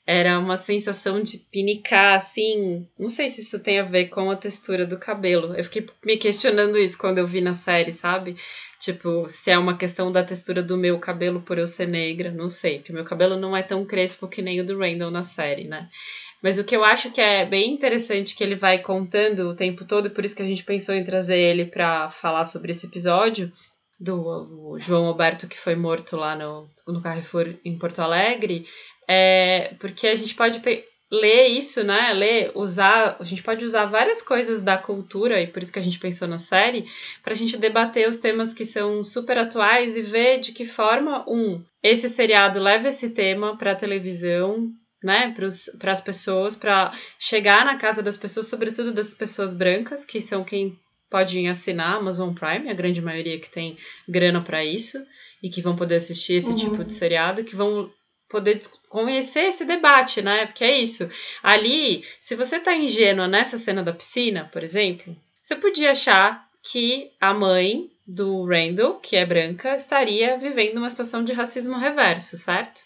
Era 0.10 0.40
uma 0.40 0.56
sensação 0.56 1.22
de 1.22 1.38
pinicar, 1.38 2.16
assim. 2.16 2.88
Não 2.98 3.10
sei 3.10 3.28
se 3.28 3.42
isso 3.42 3.60
tem 3.60 3.78
a 3.78 3.84
ver 3.84 4.06
com 4.06 4.32
a 4.32 4.38
textura 4.38 4.86
do 4.86 4.98
cabelo. 4.98 5.54
Eu 5.54 5.64
fiquei 5.66 5.86
me 6.06 6.16
questionando 6.16 6.78
isso 6.78 6.98
quando 6.98 7.18
eu 7.18 7.28
vi 7.28 7.42
na 7.42 7.54
série, 7.54 7.92
sabe? 7.92 8.38
Tipo, 8.80 9.28
se 9.28 9.52
é 9.52 9.58
uma 9.58 9.76
questão 9.76 10.10
da 10.10 10.24
textura 10.24 10.64
do 10.64 10.78
meu 10.78 10.98
cabelo 10.98 11.42
por 11.42 11.58
eu 11.58 11.68
ser 11.68 11.90
negra, 11.90 12.32
não 12.32 12.48
sei. 12.48 12.78
Porque 12.78 12.94
meu 12.94 13.04
cabelo 13.04 13.36
não 13.36 13.56
é 13.56 13.62
tão 13.62 13.84
crespo 13.84 14.30
que 14.30 14.42
nem 14.42 14.62
o 14.62 14.66
do 14.66 14.80
Randall 14.80 15.12
na 15.12 15.26
série, 15.26 15.66
né? 15.66 15.90
Mas 16.42 16.58
o 16.58 16.64
que 16.64 16.76
eu 16.76 16.86
acho 16.86 17.12
que 17.12 17.20
é 17.20 17.46
bem 17.46 17.74
interessante 17.74 18.34
que 18.34 18.44
ele 18.44 18.56
vai 18.56 18.80
contando 18.80 19.50
o 19.50 19.56
tempo 19.56 19.84
todo, 19.84 20.12
por 20.12 20.24
isso 20.24 20.36
que 20.36 20.44
a 20.44 20.46
gente 20.48 20.64
pensou 20.64 20.96
em 20.96 21.04
trazer 21.04 21.38
ele 21.38 21.66
pra 21.66 22.10
falar 22.10 22.46
sobre 22.46 22.72
esse 22.72 22.86
episódio 22.86 23.52
do 24.00 24.78
João 24.78 25.08
Alberto 25.08 25.48
que 25.48 25.58
foi 25.58 25.76
morto 25.76 26.16
lá 26.16 26.36
no, 26.36 26.70
no 26.88 27.02
Carrefour 27.02 27.56
em 27.66 27.78
Porto 27.78 28.00
Alegre, 28.00 28.66
é 29.08 29.74
porque 29.80 30.08
a 30.08 30.16
gente 30.16 30.36
pode 30.36 30.62
ler 31.12 31.48
isso, 31.48 31.84
né? 31.84 32.14
Ler, 32.14 32.52
usar, 32.54 33.16
a 33.20 33.24
gente 33.24 33.42
pode 33.42 33.64
usar 33.64 33.86
várias 33.86 34.22
coisas 34.22 34.62
da 34.62 34.78
cultura 34.78 35.42
e 35.42 35.48
por 35.48 35.64
isso 35.64 35.72
que 35.72 35.80
a 35.80 35.84
gente 35.84 36.00
pensou 36.00 36.28
na 36.28 36.38
série, 36.38 36.86
pra 37.24 37.34
gente 37.34 37.58
debater 37.58 38.08
os 38.10 38.18
temas 38.18 38.54
que 38.54 38.66
são 38.66 39.04
super 39.04 39.38
atuais 39.38 39.96
e 39.96 40.02
ver 40.02 40.40
de 40.40 40.52
que 40.52 40.66
forma 40.66 41.24
um 41.28 41.64
esse 41.82 42.10
seriado 42.10 42.60
leva 42.60 42.90
esse 42.90 43.12
tema 43.12 43.56
pra 43.58 43.74
televisão, 43.76 44.70
né, 45.02 45.34
para 45.80 45.92
as 45.92 46.02
pessoas, 46.02 46.56
para 46.56 46.92
chegar 47.18 47.64
na 47.64 47.78
casa 47.78 48.04
das 48.04 48.18
pessoas, 48.18 48.48
sobretudo 48.48 48.92
das 48.92 49.14
pessoas 49.14 49.54
brancas, 49.54 50.04
que 50.04 50.22
são 50.22 50.44
quem 50.44 50.78
podem 51.10 51.48
assinar 51.48 51.94
a 51.94 51.98
Amazon 51.98 52.34
Prime, 52.34 52.70
a 52.70 52.74
grande 52.74 53.02
maioria 53.02 53.40
que 53.40 53.50
tem 53.50 53.78
grana 54.10 54.42
para 54.42 54.66
isso 54.66 54.98
e 55.42 55.50
que 55.50 55.62
vão 55.62 55.76
poder 55.76 55.96
assistir 55.96 56.34
esse 56.34 56.50
Uhum. 56.50 56.56
tipo 56.58 56.84
de 56.84 56.92
seriado, 56.92 57.46
que 57.46 57.56
vão 57.56 57.90
poder 58.29 58.60
conhecer 58.89 59.46
esse 59.46 59.65
debate, 59.65 60.22
né? 60.22 60.46
Porque 60.46 60.63
é 60.63 60.79
isso. 60.79 61.10
Ali, 61.41 62.03
se 62.19 62.36
você 62.36 62.60
tá 62.60 62.75
ingênua 62.75 63.27
nessa 63.27 63.57
cena 63.57 63.84
da 63.84 63.93
piscina, 63.93 64.50
por 64.51 64.63
exemplo, 64.63 65.15
você 65.41 65.55
podia 65.55 65.91
achar 65.91 66.48
que 66.62 67.12
a 67.19 67.34
mãe 67.34 67.89
do 68.05 68.46
Randall, 68.46 69.00
que 69.00 69.15
é 69.15 69.25
branca, 69.25 69.75
estaria 69.75 70.38
vivendo 70.38 70.77
uma 70.77 70.89
situação 70.89 71.24
de 71.24 71.34
racismo 71.34 71.77
reverso, 71.77 72.38
certo? 72.38 72.81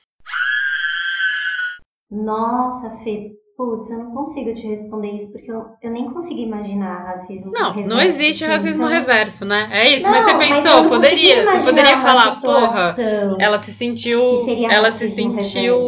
Nossa, 2.09 3.03
Fê, 3.03 3.31
Putz, 3.61 3.91
eu 3.91 3.99
não 3.99 4.11
consigo 4.11 4.51
te 4.55 4.65
responder 4.65 5.11
isso, 5.11 5.31
porque 5.31 5.51
eu, 5.51 5.67
eu 5.83 5.91
nem 5.91 6.09
consigo 6.09 6.39
imaginar 6.39 7.05
racismo 7.05 7.51
Não, 7.51 7.71
reverso, 7.71 7.95
não 7.95 8.01
existe 8.01 8.43
assim, 8.43 8.53
racismo 8.53 8.85
então- 8.85 8.97
reverso, 8.99 9.45
né? 9.45 9.69
É 9.71 9.95
isso, 9.95 10.05
Não, 10.05 10.11
mas 10.13 10.23
você 10.23 10.33
pensou, 10.33 10.81
não 10.81 10.89
poderia, 10.89 11.45
você 11.45 11.69
poderia 11.69 11.97
falar, 11.99 12.41
porra, 12.41 12.95
ela 13.37 13.59
se 13.59 13.71
sentiu, 13.71 14.25
que 14.25 14.37
seria 14.45 14.71
ela 14.73 14.89
se 14.89 15.07
sentiu. 15.07 15.79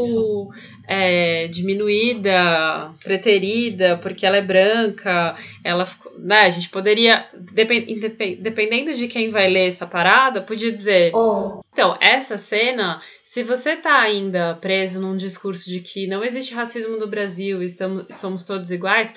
É, 0.88 1.48
diminuída, 1.48 2.92
preterida, 3.04 3.98
porque 3.98 4.25
ela 4.25 4.38
é 4.38 4.42
branca, 4.42 5.36
ela 5.63 5.86
ficou, 5.86 6.12
né, 6.20 6.42
a 6.42 6.50
gente 6.50 6.70
poderia, 6.70 7.25
depen- 7.34 7.86
indepen- 7.88 8.38
dependendo 8.42 8.94
de 8.94 9.08
quem 9.08 9.30
vai 9.30 9.50
ler 9.50 9.68
essa 9.68 9.86
parada, 9.88 10.42
podia 10.42 10.72
dizer, 10.72 11.12
Ou, 11.16 11.63
então, 11.72 11.98
essa 12.02 12.38
cena, 12.38 13.00
se 13.24 13.44
você 13.44 13.75
tá 13.75 14.02
ainda 14.02 14.56
preso 14.56 15.00
num 15.02 15.16
discurso 15.16 15.70
de 15.70 15.80
que 15.80 16.06
não 16.08 16.24
existe 16.24 16.54
racismo 16.54 16.98
no 16.98 17.08
Brasil 17.08 17.63
e 17.63 17.66
estamos, 17.66 18.06
somos 18.12 18.44
todos 18.44 18.70
iguais, 18.72 19.13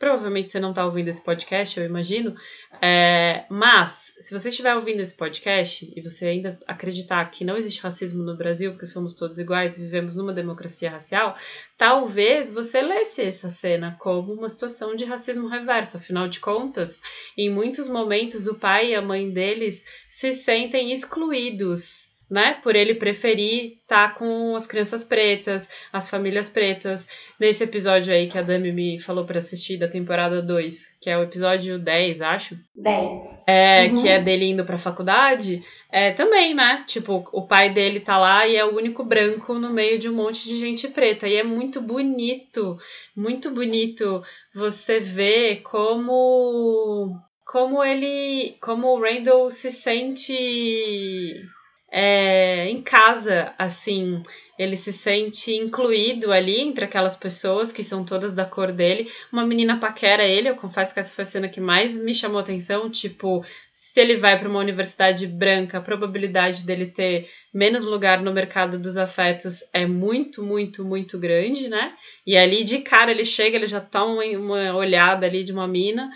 provavelmente 0.00 0.48
você 0.48 0.58
não 0.58 0.72
tá 0.72 0.82
ouvindo 0.86 1.08
esse 1.08 1.22
podcast, 1.22 1.78
eu 1.78 1.84
imagino. 1.84 2.34
É, 2.80 3.44
mas, 3.50 4.14
se 4.18 4.32
você 4.32 4.48
estiver 4.48 4.74
ouvindo 4.74 5.00
esse 5.00 5.14
podcast 5.14 5.92
e 5.94 6.00
você 6.00 6.24
ainda 6.24 6.58
acreditar 6.66 7.22
que 7.30 7.44
não 7.44 7.54
existe 7.54 7.82
racismo 7.82 8.24
no 8.24 8.34
Brasil, 8.34 8.70
porque 8.70 8.86
somos 8.86 9.12
todos 9.12 9.38
iguais 9.38 9.76
e 9.76 9.82
vivemos 9.82 10.16
numa 10.16 10.32
democracia 10.32 10.90
racial, 10.90 11.36
talvez 11.76 12.50
você 12.50 12.80
lesse 12.80 13.20
essa 13.20 13.50
cena 13.50 13.94
como 14.00 14.32
uma 14.32 14.48
situação 14.48 14.96
de 14.96 15.04
racismo 15.04 15.48
reverso. 15.48 15.98
Afinal 15.98 16.28
de 16.28 16.40
contas, 16.40 17.02
em 17.36 17.50
muitos 17.50 17.86
momentos, 17.86 18.46
o 18.46 18.54
pai 18.54 18.92
e 18.92 18.94
a 18.94 19.02
mãe 19.02 19.30
deles 19.30 19.84
se 20.08 20.32
sentem 20.32 20.92
excluídos. 20.92 22.09
Né? 22.30 22.58
Por 22.62 22.76
ele 22.76 22.94
preferir 22.94 23.78
estar 23.82 24.14
com 24.14 24.54
as 24.54 24.64
crianças 24.64 25.02
pretas, 25.02 25.68
as 25.92 26.08
famílias 26.08 26.48
pretas. 26.48 27.08
Nesse 27.40 27.64
episódio 27.64 28.14
aí 28.14 28.28
que 28.28 28.38
a 28.38 28.42
Dami 28.42 28.70
me 28.70 29.00
falou 29.00 29.24
pra 29.24 29.38
assistir 29.38 29.76
da 29.76 29.88
temporada 29.88 30.40
2, 30.40 30.96
que 31.00 31.10
é 31.10 31.18
o 31.18 31.24
episódio 31.24 31.76
10, 31.76 32.20
acho. 32.20 32.56
10. 32.76 33.12
É, 33.46 33.86
Uhum. 33.88 34.00
que 34.00 34.08
é 34.08 34.18
dele 34.20 34.44
indo 34.44 34.64
pra 34.64 34.78
faculdade, 34.78 35.60
é 35.90 36.12
também, 36.12 36.54
né? 36.54 36.84
Tipo, 36.86 37.28
o 37.32 37.42
pai 37.48 37.68
dele 37.70 37.98
tá 37.98 38.16
lá 38.16 38.46
e 38.46 38.54
é 38.56 38.64
o 38.64 38.76
único 38.76 39.02
branco 39.02 39.54
no 39.54 39.70
meio 39.70 39.98
de 39.98 40.08
um 40.08 40.14
monte 40.14 40.44
de 40.44 40.56
gente 40.56 40.86
preta. 40.86 41.26
E 41.26 41.34
é 41.34 41.42
muito 41.42 41.80
bonito, 41.80 42.78
muito 43.16 43.50
bonito 43.50 44.22
você 44.54 45.00
ver 45.00 45.62
como 45.62 47.16
como 47.44 47.82
ele, 47.82 48.56
como 48.60 48.86
o 48.86 49.00
Randall 49.00 49.50
se 49.50 49.72
sente 49.72 51.42
é, 51.90 52.68
em 52.68 52.80
casa, 52.80 53.52
assim, 53.58 54.22
ele 54.56 54.76
se 54.76 54.92
sente 54.92 55.52
incluído 55.52 56.30
ali 56.30 56.60
entre 56.60 56.84
aquelas 56.84 57.16
pessoas 57.16 57.72
que 57.72 57.82
são 57.82 58.04
todas 58.04 58.32
da 58.32 58.44
cor 58.44 58.70
dele. 58.70 59.10
Uma 59.32 59.44
menina 59.44 59.80
paquera 59.80 60.22
ele, 60.22 60.48
eu 60.48 60.54
confesso 60.54 60.94
que 60.94 61.00
essa 61.00 61.14
foi 61.14 61.22
a 61.22 61.26
cena 61.26 61.48
que 61.48 61.60
mais 61.60 61.96
me 61.96 62.14
chamou 62.14 62.38
atenção, 62.38 62.90
tipo, 62.90 63.44
se 63.70 64.00
ele 64.00 64.16
vai 64.16 64.38
para 64.38 64.48
uma 64.48 64.60
universidade 64.60 65.26
branca, 65.26 65.78
a 65.78 65.80
probabilidade 65.80 66.62
dele 66.62 66.86
ter 66.86 67.26
menos 67.52 67.84
lugar 67.84 68.22
no 68.22 68.32
mercado 68.32 68.78
dos 68.78 68.96
afetos 68.96 69.60
é 69.72 69.86
muito, 69.86 70.42
muito, 70.44 70.84
muito 70.84 71.18
grande, 71.18 71.68
né? 71.68 71.94
E 72.26 72.36
ali 72.36 72.62
de 72.62 72.78
cara 72.78 73.10
ele 73.10 73.24
chega, 73.24 73.56
ele 73.56 73.66
já 73.66 73.80
toma 73.80 74.22
uma 74.24 74.76
olhada 74.76 75.26
ali 75.26 75.42
de 75.42 75.52
uma 75.52 75.66
mina. 75.66 76.10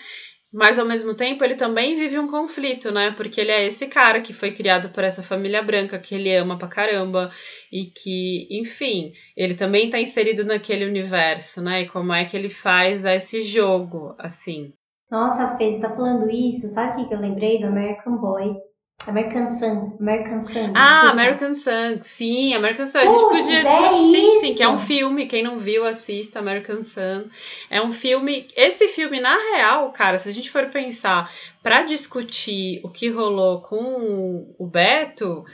Mas 0.54 0.78
ao 0.78 0.86
mesmo 0.86 1.14
tempo 1.14 1.42
ele 1.42 1.56
também 1.56 1.96
vive 1.96 2.16
um 2.16 2.28
conflito, 2.28 2.92
né? 2.92 3.10
Porque 3.10 3.40
ele 3.40 3.50
é 3.50 3.66
esse 3.66 3.88
cara 3.88 4.20
que 4.20 4.32
foi 4.32 4.52
criado 4.52 4.90
por 4.90 5.02
essa 5.02 5.20
família 5.20 5.60
branca 5.60 5.98
que 5.98 6.14
ele 6.14 6.32
ama 6.32 6.56
pra 6.56 6.68
caramba 6.68 7.28
e 7.72 7.86
que, 7.86 8.46
enfim, 8.52 9.12
ele 9.36 9.54
também 9.54 9.90
tá 9.90 9.98
inserido 9.98 10.44
naquele 10.44 10.84
universo, 10.84 11.60
né? 11.60 11.82
E 11.82 11.88
como 11.88 12.12
é 12.12 12.24
que 12.24 12.36
ele 12.36 12.48
faz 12.48 13.04
esse 13.04 13.40
jogo, 13.40 14.14
assim. 14.16 14.72
Nossa, 15.10 15.56
Fê, 15.56 15.72
você 15.72 15.80
tá 15.80 15.90
falando 15.90 16.30
isso? 16.30 16.68
Sabe 16.68 17.02
o 17.02 17.08
que, 17.08 17.12
eu 17.12 17.18
lembrei 17.18 17.58
do 17.58 17.66
American 17.66 18.16
Boy? 18.16 18.54
American 19.06 19.50
Sun. 19.50 19.96
American 20.00 20.40
Sun. 20.40 20.72
Ah, 20.74 20.90
desculpa. 20.90 21.10
American 21.10 21.54
Sun. 21.54 21.98
Sim, 22.02 22.54
American 22.54 22.86
Sun. 22.86 22.98
A 22.98 23.06
gente 23.06 23.28
podia 23.28 23.58
é 23.60 23.96
sim, 23.96 24.34
sim, 24.40 24.54
que 24.54 24.62
é 24.62 24.68
um 24.68 24.78
filme. 24.78 25.26
Quem 25.26 25.42
não 25.42 25.56
viu, 25.56 25.84
assista 25.84 26.38
American 26.38 26.82
Sun. 26.82 27.28
É 27.68 27.80
um 27.82 27.92
filme. 27.92 28.48
Esse 28.56 28.88
filme, 28.88 29.20
na 29.20 29.34
real, 29.52 29.90
cara, 29.92 30.18
se 30.18 30.28
a 30.28 30.32
gente 30.32 30.50
for 30.50 30.66
pensar 30.66 31.30
pra 31.62 31.82
discutir 31.82 32.80
o 32.82 32.90
que 32.90 33.08
rolou 33.08 33.60
com 33.60 34.54
o 34.58 34.66
Beto. 34.66 35.44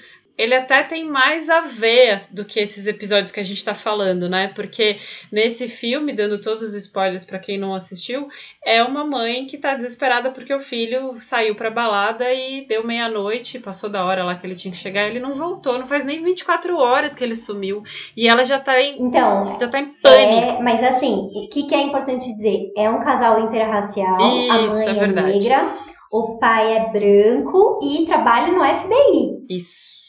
Ele 0.40 0.54
até 0.54 0.82
tem 0.82 1.04
mais 1.04 1.50
a 1.50 1.60
ver 1.60 2.22
do 2.30 2.46
que 2.46 2.58
esses 2.58 2.86
episódios 2.86 3.30
que 3.30 3.38
a 3.38 3.42
gente 3.42 3.62
tá 3.62 3.74
falando, 3.74 4.26
né? 4.26 4.50
Porque 4.54 4.96
nesse 5.30 5.68
filme, 5.68 6.14
dando 6.14 6.40
todos 6.40 6.62
os 6.62 6.72
spoilers 6.72 7.26
pra 7.26 7.38
quem 7.38 7.58
não 7.58 7.74
assistiu, 7.74 8.26
é 8.64 8.82
uma 8.82 9.04
mãe 9.04 9.44
que 9.44 9.58
tá 9.58 9.74
desesperada 9.74 10.30
porque 10.30 10.54
o 10.54 10.58
filho 10.58 11.12
saiu 11.20 11.54
pra 11.54 11.70
balada 11.70 12.24
e 12.32 12.66
deu 12.66 12.86
meia-noite, 12.86 13.58
passou 13.58 13.90
da 13.90 14.02
hora 14.02 14.24
lá 14.24 14.34
que 14.34 14.46
ele 14.46 14.54
tinha 14.54 14.72
que 14.72 14.78
chegar, 14.78 15.06
ele 15.06 15.20
não 15.20 15.34
voltou, 15.34 15.78
não 15.78 15.86
faz 15.86 16.06
nem 16.06 16.22
24 16.22 16.74
horas 16.74 17.14
que 17.14 17.22
ele 17.22 17.36
sumiu. 17.36 17.82
E 18.16 18.26
ela 18.26 18.42
já 18.42 18.58
tá 18.58 18.80
em, 18.80 18.96
Então, 18.98 19.58
já 19.60 19.68
tá 19.68 19.78
em 19.78 19.88
pânico. 20.02 20.58
É, 20.58 20.62
mas 20.62 20.82
assim, 20.82 21.28
o 21.34 21.50
que, 21.50 21.64
que 21.64 21.74
é 21.74 21.82
importante 21.82 22.34
dizer? 22.34 22.72
É 22.74 22.88
um 22.88 22.98
casal 22.98 23.38
interracial, 23.40 24.16
a 24.16 24.60
Isso, 24.62 24.86
mãe 24.86 25.00
é 25.00 25.04
é, 25.04 25.06
negra, 25.06 25.74
o 26.10 26.38
pai 26.38 26.78
é 26.78 26.88
branco 26.90 27.78
e 27.82 28.06
trabalha 28.06 28.50
no 28.54 28.64
FBI. 28.64 29.44
Isso. 29.50 29.99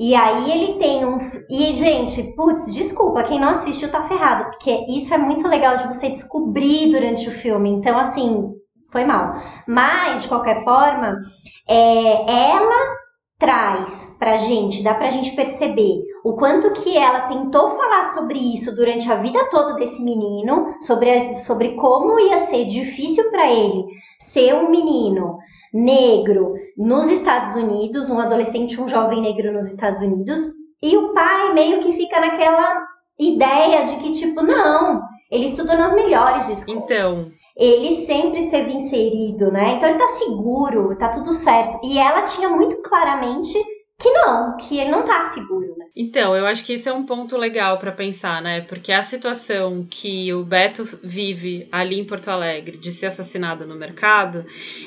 E 0.00 0.14
aí 0.14 0.50
ele 0.50 0.78
tem 0.78 1.04
um. 1.04 1.18
E, 1.50 1.74
gente, 1.76 2.22
putz, 2.34 2.72
desculpa, 2.72 3.22
quem 3.22 3.38
não 3.38 3.50
assistiu 3.50 3.90
tá 3.90 4.00
ferrado, 4.00 4.44
porque 4.44 4.86
isso 4.88 5.12
é 5.12 5.18
muito 5.18 5.46
legal 5.46 5.76
de 5.76 5.86
você 5.86 6.08
descobrir 6.08 6.90
durante 6.90 7.28
o 7.28 7.30
filme. 7.30 7.68
Então, 7.68 7.98
assim, 7.98 8.50
foi 8.90 9.04
mal. 9.04 9.34
Mas, 9.68 10.22
de 10.22 10.28
qualquer 10.28 10.64
forma, 10.64 11.20
é, 11.68 12.32
ela 12.32 12.96
traz 13.38 14.16
pra 14.18 14.38
gente, 14.38 14.82
dá 14.82 14.94
pra 14.94 15.10
gente 15.10 15.32
perceber 15.32 16.02
o 16.24 16.32
quanto 16.32 16.72
que 16.72 16.96
ela 16.96 17.28
tentou 17.28 17.68
falar 17.68 18.04
sobre 18.04 18.38
isso 18.38 18.74
durante 18.74 19.10
a 19.12 19.16
vida 19.16 19.50
toda 19.50 19.74
desse 19.74 20.02
menino, 20.02 20.76
sobre, 20.80 21.34
sobre 21.34 21.74
como 21.74 22.18
ia 22.18 22.38
ser 22.38 22.64
difícil 22.64 23.30
pra 23.30 23.52
ele 23.52 23.84
ser 24.18 24.54
um 24.54 24.70
menino 24.70 25.36
negro 25.72 26.54
nos 26.76 27.08
Estados 27.08 27.54
Unidos, 27.54 28.10
um 28.10 28.18
adolescente, 28.18 28.80
um 28.80 28.88
jovem 28.88 29.20
negro 29.20 29.52
nos 29.52 29.66
Estados 29.66 30.02
Unidos, 30.02 30.38
e 30.82 30.96
o 30.96 31.12
pai 31.12 31.52
meio 31.52 31.80
que 31.80 31.92
fica 31.92 32.20
naquela 32.20 32.82
ideia 33.18 33.84
de 33.84 33.96
que, 33.96 34.12
tipo, 34.12 34.42
não, 34.42 35.02
ele 35.30 35.44
estudou 35.44 35.76
nas 35.76 35.92
melhores 35.92 36.48
escolas. 36.48 36.82
Então, 36.82 37.32
Ele 37.56 37.92
sempre 37.92 38.40
esteve 38.40 38.72
inserido, 38.72 39.52
né? 39.52 39.74
Então 39.74 39.88
ele 39.88 39.98
tá 39.98 40.06
seguro, 40.06 40.96
tá 40.96 41.08
tudo 41.08 41.32
certo. 41.32 41.78
E 41.84 41.98
ela 41.98 42.22
tinha 42.22 42.48
muito 42.48 42.80
claramente 42.82 43.58
que 44.00 44.10
não, 44.10 44.56
que 44.56 44.78
ele 44.78 44.90
não 44.90 45.04
tá 45.04 45.26
seguro, 45.26 45.76
né? 45.76 45.84
Então, 45.94 46.34
eu 46.34 46.46
acho 46.46 46.64
que 46.64 46.72
esse 46.72 46.88
é 46.88 46.92
um 46.92 47.04
ponto 47.04 47.36
legal 47.36 47.76
pra 47.76 47.92
pensar, 47.92 48.40
né? 48.40 48.62
Porque 48.62 48.90
a 48.90 49.02
situação 49.02 49.86
que 49.90 50.32
o 50.32 50.42
Beto 50.42 50.82
vive 51.04 51.68
ali 51.70 52.00
em 52.00 52.04
Porto 52.06 52.28
Alegre 52.28 52.78
de 52.78 52.90
ser 52.90 53.06
assassinado 53.06 53.66
no 53.66 53.76
mercado 53.76 54.46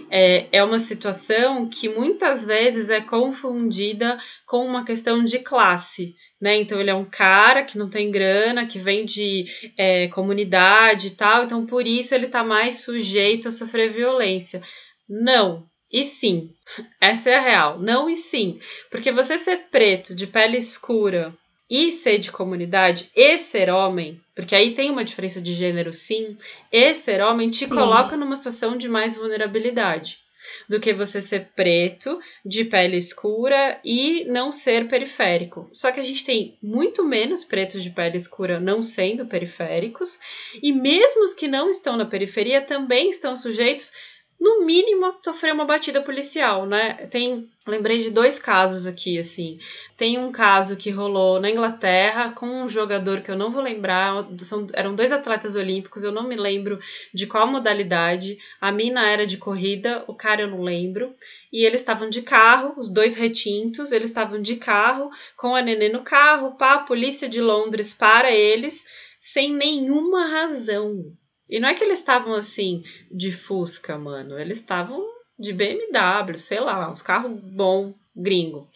é, 0.09 0.47
é 0.51 0.63
uma 0.63 0.79
situação 0.79 1.69
que 1.69 1.87
muitas 1.87 2.43
vezes 2.43 2.89
é 2.89 3.01
confundida 3.01 4.17
com 4.47 4.65
uma 4.65 4.83
questão 4.83 5.23
de 5.23 5.39
classe, 5.39 6.15
né? 6.41 6.55
Então, 6.55 6.81
ele 6.81 6.89
é 6.89 6.95
um 6.95 7.05
cara 7.05 7.63
que 7.63 7.77
não 7.77 7.91
tem 7.91 8.09
grana, 8.09 8.65
que 8.65 8.79
vem 8.79 9.05
de 9.05 9.45
é, 9.77 10.07
comunidade 10.07 11.07
e 11.07 11.11
tal, 11.11 11.43
então 11.43 11.67
por 11.67 11.85
isso 11.85 12.15
ele 12.15 12.27
tá 12.27 12.43
mais 12.43 12.81
sujeito 12.81 13.47
a 13.47 13.51
sofrer 13.51 13.91
violência. 13.91 14.59
Não. 15.07 15.71
E 15.93 16.03
sim, 16.03 16.51
essa 16.99 17.29
é 17.29 17.35
a 17.35 17.41
real. 17.41 17.79
Não 17.79 18.09
e 18.09 18.15
sim. 18.15 18.59
Porque 18.89 19.11
você 19.11 19.37
ser 19.37 19.67
preto, 19.69 20.15
de 20.15 20.25
pele 20.25 20.57
escura 20.57 21.33
e 21.69 21.91
ser 21.91 22.17
de 22.17 22.31
comunidade 22.31 23.09
e 23.15 23.37
ser 23.37 23.69
homem, 23.69 24.19
porque 24.35 24.55
aí 24.55 24.73
tem 24.73 24.91
uma 24.91 25.03
diferença 25.03 25.41
de 25.41 25.53
gênero, 25.53 25.93
sim, 25.93 26.37
e 26.71 26.93
ser 26.93 27.21
homem 27.21 27.49
te 27.49 27.65
Sim. 27.65 27.69
coloca 27.69 28.17
numa 28.17 28.35
situação 28.35 28.75
de 28.75 28.89
mais 28.89 29.15
vulnerabilidade 29.15 30.23
do 30.67 30.79
que 30.79 30.93
você 30.93 31.21
ser 31.21 31.49
preto, 31.55 32.19
de 32.45 32.65
pele 32.65 32.97
escura 32.97 33.79
e 33.83 34.25
não 34.25 34.51
ser 34.51 34.87
periférico. 34.87 35.69
Só 35.71 35.91
que 35.91 35.99
a 35.99 36.03
gente 36.03 36.23
tem 36.23 36.57
muito 36.61 37.03
menos 37.03 37.43
pretos 37.43 37.81
de 37.81 37.89
pele 37.89 38.17
escura 38.17 38.59
não 38.59 38.83
sendo 38.83 39.25
periféricos, 39.25 40.19
e 40.61 40.71
mesmo 40.71 41.23
os 41.23 41.33
que 41.33 41.47
não 41.47 41.69
estão 41.69 41.95
na 41.97 42.05
periferia 42.05 42.61
também 42.61 43.09
estão 43.09 43.35
sujeitos 43.37 43.91
no 44.43 44.65
mínimo, 44.65 45.09
sofrer 45.23 45.53
uma 45.53 45.63
batida 45.63 46.01
policial, 46.01 46.65
né? 46.65 47.07
Tem. 47.09 47.49
Lembrei 47.65 47.99
de 47.99 48.11
dois 48.11 48.37
casos 48.37 48.85
aqui, 48.85 49.17
assim. 49.17 49.57
Tem 49.95 50.19
um 50.19 50.33
caso 50.33 50.75
que 50.75 50.89
rolou 50.89 51.39
na 51.39 51.49
Inglaterra 51.49 52.31
com 52.31 52.45
um 52.45 52.67
jogador 52.67 53.21
que 53.21 53.31
eu 53.31 53.37
não 53.37 53.49
vou 53.49 53.63
lembrar. 53.63 54.27
São, 54.39 54.67
eram 54.73 54.93
dois 54.93 55.13
atletas 55.13 55.55
olímpicos, 55.55 56.03
eu 56.03 56.11
não 56.11 56.27
me 56.27 56.35
lembro 56.35 56.77
de 57.13 57.25
qual 57.25 57.47
modalidade. 57.47 58.37
A 58.59 58.69
mina 58.69 59.09
era 59.09 59.25
de 59.25 59.37
corrida, 59.37 60.03
o 60.07 60.13
cara 60.13 60.41
eu 60.41 60.49
não 60.49 60.61
lembro. 60.61 61.15
E 61.53 61.63
eles 61.65 61.79
estavam 61.79 62.09
de 62.09 62.21
carro, 62.21 62.73
os 62.75 62.89
dois 62.89 63.15
retintos, 63.15 63.93
eles 63.93 64.09
estavam 64.09 64.41
de 64.41 64.57
carro, 64.57 65.09
com 65.37 65.55
a 65.55 65.61
nenê 65.61 65.87
no 65.87 66.01
carro, 66.01 66.57
pá, 66.57 66.73
a 66.73 66.79
polícia 66.79 67.29
de 67.29 67.39
Londres 67.39 67.93
para 67.93 68.29
eles 68.29 68.83
sem 69.21 69.53
nenhuma 69.53 70.27
razão. 70.27 71.15
E 71.53 71.59
não 71.59 71.69
é 71.69 71.75
que 71.75 71.83
eles 71.83 71.99
estavam 71.99 72.33
assim 72.33 72.83
de 73.11 73.31
Fusca, 73.31 73.95
mano. 73.95 74.39
Eles 74.39 74.57
estavam 74.57 75.07
de 75.37 75.53
BMW, 75.53 76.35
sei 76.35 76.59
lá, 76.59 76.91
uns 76.91 77.03
carros 77.03 77.39
bom 77.39 77.93
gringo. 78.15 78.67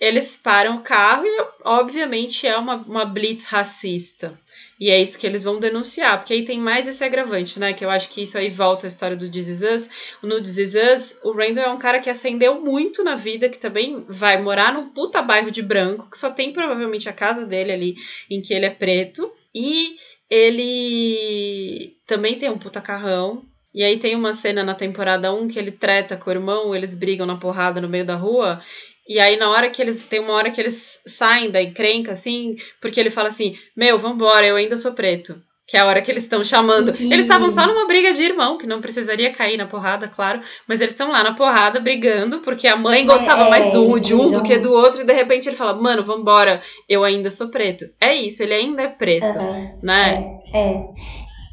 Eles 0.00 0.34
param 0.38 0.76
o 0.76 0.82
carro 0.82 1.26
e, 1.26 1.46
obviamente, 1.62 2.46
é 2.46 2.56
uma, 2.56 2.76
uma 2.76 3.04
blitz 3.04 3.44
racista. 3.44 4.38
E 4.80 4.90
é 4.90 5.00
isso 5.00 5.18
que 5.18 5.26
eles 5.26 5.42
vão 5.42 5.60
denunciar, 5.60 6.18
porque 6.18 6.32
aí 6.32 6.42
tem 6.42 6.58
mais 6.58 6.88
esse 6.88 7.04
agravante, 7.04 7.58
né? 7.58 7.74
Que 7.74 7.84
eu 7.84 7.90
acho 7.90 8.08
que 8.08 8.22
isso 8.22 8.38
aí 8.38 8.48
volta 8.48 8.86
à 8.86 8.88
história 8.88 9.16
do 9.16 9.30
This 9.30 9.48
Is 9.48 9.62
Us. 9.62 9.90
No 10.22 10.40
This 10.40 10.56
Is 10.56 10.74
Us, 10.74 11.20
o 11.22 11.32
Randall 11.32 11.66
é 11.66 11.70
um 11.70 11.78
cara 11.78 12.00
que 12.00 12.08
ascendeu 12.08 12.62
muito 12.62 13.04
na 13.04 13.14
vida, 13.14 13.50
que 13.50 13.58
também 13.58 14.06
vai 14.08 14.40
morar 14.40 14.72
num 14.72 14.88
puta 14.88 15.20
bairro 15.20 15.50
de 15.50 15.60
branco, 15.60 16.08
que 16.10 16.16
só 16.16 16.30
tem 16.30 16.50
provavelmente 16.50 17.10
a 17.10 17.12
casa 17.12 17.44
dele 17.44 17.72
ali, 17.72 17.94
em 18.30 18.40
que 18.40 18.54
ele 18.54 18.64
é 18.64 18.70
preto. 18.70 19.30
E 19.54 19.96
ele 20.32 21.94
também 22.06 22.38
tem 22.38 22.48
um 22.48 22.56
puta 22.56 22.80
carrão, 22.80 23.44
e 23.74 23.84
aí 23.84 23.98
tem 23.98 24.14
uma 24.14 24.32
cena 24.32 24.64
na 24.64 24.74
temporada 24.74 25.30
1 25.30 25.46
que 25.46 25.58
ele 25.58 25.70
treta 25.70 26.16
com 26.16 26.30
o 26.30 26.32
irmão, 26.32 26.74
eles 26.74 26.94
brigam 26.94 27.26
na 27.26 27.36
porrada 27.36 27.82
no 27.82 27.88
meio 27.88 28.06
da 28.06 28.16
rua. 28.16 28.58
E 29.06 29.18
aí, 29.18 29.36
na 29.36 29.50
hora 29.50 29.68
que 29.68 29.82
eles. 29.82 30.04
Tem 30.06 30.20
uma 30.20 30.32
hora 30.32 30.50
que 30.50 30.60
eles 30.60 31.02
saem 31.06 31.50
da 31.50 31.60
encrenca, 31.60 32.12
assim, 32.12 32.56
porque 32.80 32.98
ele 32.98 33.10
fala 33.10 33.28
assim: 33.28 33.56
Meu, 33.76 33.98
vambora, 33.98 34.46
eu 34.46 34.56
ainda 34.56 34.76
sou 34.76 34.94
preto. 34.94 35.38
Que 35.66 35.76
é 35.76 35.80
a 35.80 35.86
hora 35.86 36.02
que 36.02 36.10
eles 36.10 36.24
estão 36.24 36.42
chamando. 36.42 36.88
Eles 36.98 37.20
estavam 37.20 37.48
só 37.48 37.66
numa 37.66 37.86
briga 37.86 38.12
de 38.12 38.22
irmão, 38.22 38.58
que 38.58 38.66
não 38.66 38.80
precisaria 38.80 39.30
cair 39.32 39.56
na 39.56 39.64
porrada, 39.66 40.08
claro. 40.08 40.40
Mas 40.68 40.80
eles 40.80 40.92
estão 40.92 41.10
lá 41.12 41.22
na 41.22 41.34
porrada 41.34 41.78
brigando, 41.80 42.40
porque 42.40 42.66
a 42.66 42.76
mãe 42.76 43.06
gostava 43.06 43.44
É, 43.44 43.50
mais 43.50 43.66
do, 43.72 43.98
de 44.00 44.12
um 44.14 44.24
do 44.24 44.28
viram. 44.30 44.42
que 44.42 44.58
do 44.58 44.72
outro. 44.72 45.00
E 45.02 45.04
de 45.04 45.12
repente 45.12 45.48
ele 45.48 45.56
fala: 45.56 45.74
Mano, 45.80 46.02
vambora, 46.02 46.60
eu 46.88 47.04
ainda 47.04 47.30
sou 47.30 47.48
preto. 47.48 47.84
É 48.00 48.12
isso, 48.14 48.42
ele 48.42 48.54
ainda 48.54 48.82
é 48.82 48.88
preto, 48.88 49.24
Aham. 49.38 49.70
né? 49.82 50.24
É. 50.52 50.82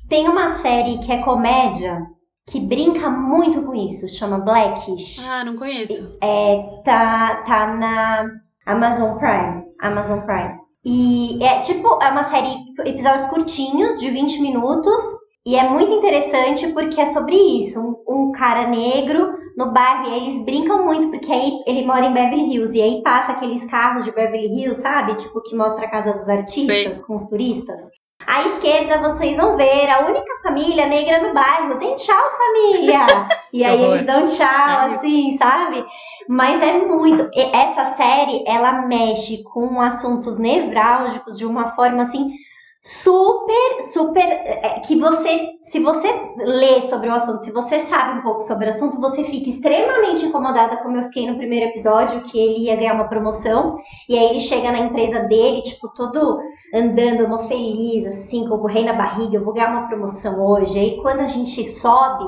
Tem 0.10 0.28
uma 0.28 0.48
série 0.48 0.98
que 0.98 1.12
é 1.12 1.18
comédia 1.20 2.00
que 2.48 2.60
brinca 2.60 3.12
muito 3.12 3.62
com 3.62 3.76
isso, 3.76 4.08
chama 4.08 4.40
Blackish. 4.40 5.24
Ah, 5.30 5.46
não 5.46 5.56
conheço. 5.56 6.18
É, 6.20 6.56
tá, 6.84 7.44
tá 7.46 7.68
na 7.76 8.26
Amazon 8.66 9.20
Prime. 9.20 9.66
Amazon 9.80 10.22
Prime. 10.22 10.59
E 10.86 11.44
é 11.44 11.60
tipo, 11.60 12.02
é 12.02 12.10
uma 12.10 12.24
série, 12.24 12.56
episódios 12.86 13.28
curtinhos, 13.28 14.00
de 14.00 14.10
20 14.10 14.42
minutos. 14.42 15.02
E 15.46 15.56
é 15.56 15.68
muito 15.68 15.92
interessante 15.94 16.68
porque 16.74 17.00
é 17.00 17.06
sobre 17.06 17.36
isso. 17.36 17.80
Um, 18.08 18.28
um 18.28 18.32
cara 18.32 18.68
negro 18.68 19.32
no 19.58 19.72
bairro, 19.72 20.10
e 20.10 20.18
eles 20.18 20.46
brincam 20.46 20.86
muito, 20.86 21.10
porque 21.10 21.32
aí 21.32 21.64
ele 21.66 21.86
mora 21.86 22.06
em 22.06 22.14
Beverly 22.14 22.54
Hills. 22.54 22.78
E 22.78 22.82
aí 22.82 23.02
passa 23.02 23.32
aqueles 23.32 23.66
carros 23.66 24.04
de 24.04 24.12
Beverly 24.12 24.48
Hills, 24.48 24.82
sabe? 24.82 25.16
Tipo, 25.16 25.42
que 25.42 25.56
mostra 25.56 25.86
a 25.86 25.90
casa 25.90 26.14
dos 26.14 26.30
artistas 26.30 27.06
com 27.06 27.16
os 27.16 27.28
turistas. 27.28 27.82
À 28.30 28.44
esquerda 28.46 29.00
vocês 29.00 29.38
vão 29.38 29.58
ver 29.58 29.90
a 29.90 30.06
única 30.06 30.36
família 30.44 30.86
negra 30.86 31.20
no 31.20 31.34
bairro. 31.34 31.80
Tem 31.80 31.96
tchau, 31.96 32.30
família! 32.38 33.00
E 33.52 33.64
aí 33.64 33.82
eles 33.82 34.06
dão 34.06 34.24
tchau, 34.26 34.46
É 34.46 34.94
assim, 34.94 35.32
sabe? 35.32 35.84
Mas 36.28 36.62
é 36.62 36.74
muito. 36.86 37.28
Essa 37.34 37.84
série, 37.84 38.44
ela 38.46 38.84
mexe 38.84 39.44
com 39.44 39.82
assuntos 39.82 40.38
nevrálgicos 40.38 41.36
de 41.36 41.48
uma 41.48 41.66
forma 41.66 42.04
assim 42.04 42.30
super, 42.82 43.82
super. 43.82 44.24
é, 44.24 44.80
Que 44.82 44.96
você, 44.96 45.50
se 45.62 45.80
você 45.80 46.08
lê 46.38 46.82
sobre 46.82 47.10
o 47.10 47.14
assunto, 47.14 47.44
se 47.44 47.52
você 47.52 47.80
sabe 47.80 48.20
um 48.20 48.24
pouco 48.24 48.42
sobre 48.42 48.66
o 48.66 48.70
assunto, 48.70 49.00
você 49.00 49.24
fica 49.24 49.50
extremamente 49.50 50.26
incomodada, 50.26 50.78
como 50.78 50.98
eu 50.98 51.04
fiquei 51.04 51.30
no 51.30 51.38
primeiro 51.38 51.68
episódio, 51.68 52.22
que 52.22 52.40
ele 52.40 52.66
ia 52.66 52.76
ganhar 52.76 52.94
uma 52.94 53.10
promoção. 53.10 53.76
E 54.08 54.18
aí 54.18 54.30
ele 54.30 54.40
chega 54.40 54.72
na 54.72 54.80
empresa 54.80 55.22
dele, 55.22 55.62
tipo, 55.62 55.94
todo 55.94 56.40
andando, 56.74 57.26
uma 57.26 57.40
feliz, 57.40 58.06
assim, 58.06 58.48
com 58.48 58.56
o 58.56 58.68
rei 58.68 58.84
na 58.86 58.94
barriga, 58.94 59.36
eu 59.36 59.44
vou 59.44 59.54
ganhar 59.54 59.72
uma 59.72 59.88
promoção 59.88 60.42
hoje. 60.42 60.80
Aí 60.80 60.98
quando 61.02 61.22
a 61.22 61.26
gente 61.26 61.64
sobe, 61.66 62.26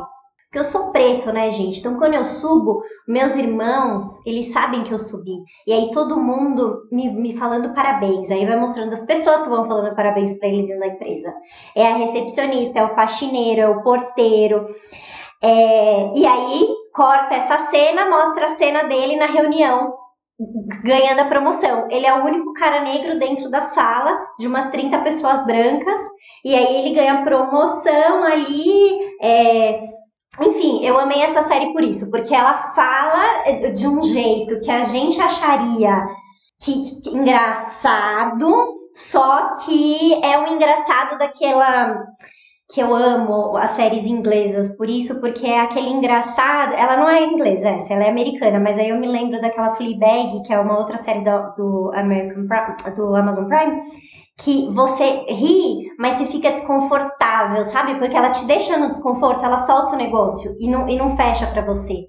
porque 0.51 0.59
eu 0.59 0.65
sou 0.65 0.91
preto, 0.91 1.31
né, 1.31 1.49
gente? 1.49 1.79
Então 1.79 1.95
quando 1.95 2.13
eu 2.13 2.25
subo, 2.25 2.83
meus 3.07 3.37
irmãos, 3.37 4.03
eles 4.25 4.51
sabem 4.51 4.83
que 4.83 4.93
eu 4.93 4.99
subi. 4.99 5.37
E 5.65 5.71
aí 5.71 5.89
todo 5.91 6.19
mundo 6.19 6.89
me, 6.91 7.09
me 7.09 7.33
falando 7.37 7.73
parabéns. 7.73 8.29
Aí 8.29 8.45
vai 8.45 8.59
mostrando 8.59 8.91
as 8.91 9.01
pessoas 9.03 9.43
que 9.43 9.47
vão 9.47 9.63
falando 9.63 9.95
parabéns 9.95 10.37
pra 10.37 10.49
ele 10.49 10.63
dentro 10.63 10.81
da 10.81 10.87
empresa. 10.87 11.33
É 11.73 11.87
a 11.87 11.95
recepcionista, 11.95 12.79
é 12.79 12.83
o 12.83 12.89
faxineiro, 12.89 13.61
é 13.61 13.69
o 13.69 13.81
porteiro. 13.81 14.65
É, 15.41 16.11
e 16.17 16.25
aí 16.25 16.67
corta 16.93 17.33
essa 17.33 17.57
cena, 17.57 18.09
mostra 18.09 18.43
a 18.43 18.49
cena 18.49 18.83
dele 18.83 19.15
na 19.15 19.27
reunião 19.27 19.93
ganhando 20.83 21.21
a 21.21 21.25
promoção. 21.29 21.87
Ele 21.89 22.05
é 22.05 22.13
o 22.13 22.25
único 22.25 22.51
cara 22.53 22.81
negro 22.81 23.17
dentro 23.17 23.49
da 23.49 23.61
sala, 23.61 24.19
de 24.37 24.47
umas 24.47 24.69
30 24.69 24.99
pessoas 24.99 25.45
brancas, 25.45 25.99
e 26.43 26.53
aí 26.53 26.75
ele 26.75 26.95
ganha 26.95 27.23
promoção 27.23 28.23
ali. 28.23 28.99
é, 29.21 30.00
Enfim, 30.39 30.85
eu 30.85 30.97
amei 30.97 31.21
essa 31.21 31.41
série 31.41 31.73
por 31.73 31.83
isso, 31.83 32.09
porque 32.09 32.33
ela 32.33 32.53
fala 32.53 33.43
de 33.73 33.87
um 33.87 34.01
jeito 34.01 34.61
que 34.61 34.71
a 34.71 34.81
gente 34.83 35.19
acharia 35.19 36.05
que, 36.61 37.01
que 37.01 37.09
engraçado, 37.09 38.73
só 38.93 39.53
que 39.65 40.13
é 40.23 40.37
um 40.39 40.47
engraçado 40.47 41.17
daquela 41.17 42.05
que 42.73 42.79
eu 42.79 42.95
amo 42.95 43.57
as 43.57 43.71
séries 43.71 44.05
inglesas 44.05 44.77
por 44.77 44.89
isso, 44.89 45.19
porque 45.19 45.45
é 45.45 45.59
aquele 45.59 45.89
engraçado. 45.89 46.73
Ela 46.73 46.95
não 46.95 47.09
é 47.09 47.23
inglesa, 47.23 47.69
essa, 47.69 47.93
ela 47.93 48.05
é 48.05 48.09
americana, 48.09 48.59
mas 48.59 48.79
aí 48.79 48.89
eu 48.89 48.97
me 48.97 49.07
lembro 49.07 49.41
daquela 49.41 49.75
Fleabag, 49.75 50.41
que 50.43 50.53
é 50.53 50.59
uma 50.59 50.77
outra 50.77 50.97
série 50.97 51.21
do, 51.21 51.53
do 51.55 51.91
American 51.93 52.45
do 52.95 53.15
Amazon 53.15 53.45
Prime, 53.47 53.81
que 54.43 54.67
você 54.71 55.25
ri, 55.29 55.93
mas 55.99 56.15
você 56.15 56.25
fica 56.25 56.49
desconfortável, 56.49 57.63
sabe? 57.63 57.95
Porque 57.95 58.17
ela 58.17 58.31
te 58.31 58.45
deixa 58.45 58.77
no 58.77 58.89
desconforto, 58.89 59.45
ela 59.45 59.57
solta 59.57 59.93
o 59.93 59.97
negócio 59.97 60.55
e 60.59 60.67
não, 60.67 60.89
e 60.89 60.95
não 60.95 61.15
fecha 61.15 61.45
pra 61.47 61.61
você. 61.61 62.05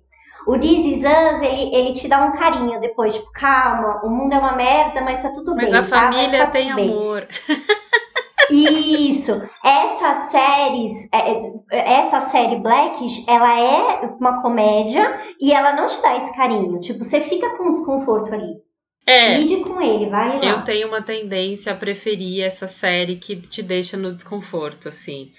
O 0.47 0.59
This 0.59 0.85
Is 0.85 1.05
Us, 1.05 1.43
ele, 1.43 1.75
ele 1.75 1.93
te 1.93 2.09
dá 2.09 2.25
um 2.25 2.33
carinho 2.33 2.81
depois, 2.81 3.15
tipo, 3.15 3.31
calma, 3.33 4.01
o 4.03 4.11
mundo 4.11 4.33
é 4.33 4.39
uma 4.39 4.57
merda, 4.57 5.01
mas 5.03 5.23
tá 5.23 5.31
tudo 5.31 5.55
Mas 5.55 5.71
bem. 5.71 5.79
a 5.79 5.83
tá? 5.83 5.89
Vai 5.89 6.13
família 6.13 6.47
ficar 6.47 6.51
tem 6.51 6.73
amor. 6.73 7.29
Isso. 8.51 9.41
Essas 9.65 10.17
séries, 10.31 11.09
é, 11.13 11.39
é, 11.71 11.93
essa 11.95 12.21
série 12.21 12.57
Blackish, 12.57 13.27
ela 13.29 13.59
é 13.59 14.01
uma 14.21 14.43
comédia 14.43 15.17
e 15.41 15.53
ela 15.53 15.73
não 15.75 15.87
te 15.87 16.01
dá 16.03 16.17
esse 16.17 16.35
carinho. 16.35 16.81
Tipo, 16.81 17.05
você 17.05 17.21
fica 17.21 17.57
com 17.57 17.71
desconforto 17.71 18.35
ali. 18.35 18.57
É, 19.07 19.37
Lide 19.39 19.57
com 19.57 19.81
ele, 19.81 20.09
vai 20.09 20.39
lá. 20.39 20.45
eu 20.45 20.63
tenho 20.63 20.89
uma 20.89 21.03
tendência 21.03 21.73
a 21.73 21.77
preferir 21.77 22.45
essa 22.45 22.69
série 22.69 23.17
que 23.17 23.35
te 23.37 23.63
deixa 23.63 23.97
no 23.97 24.13
desconforto, 24.13 24.89
assim. 24.89 25.33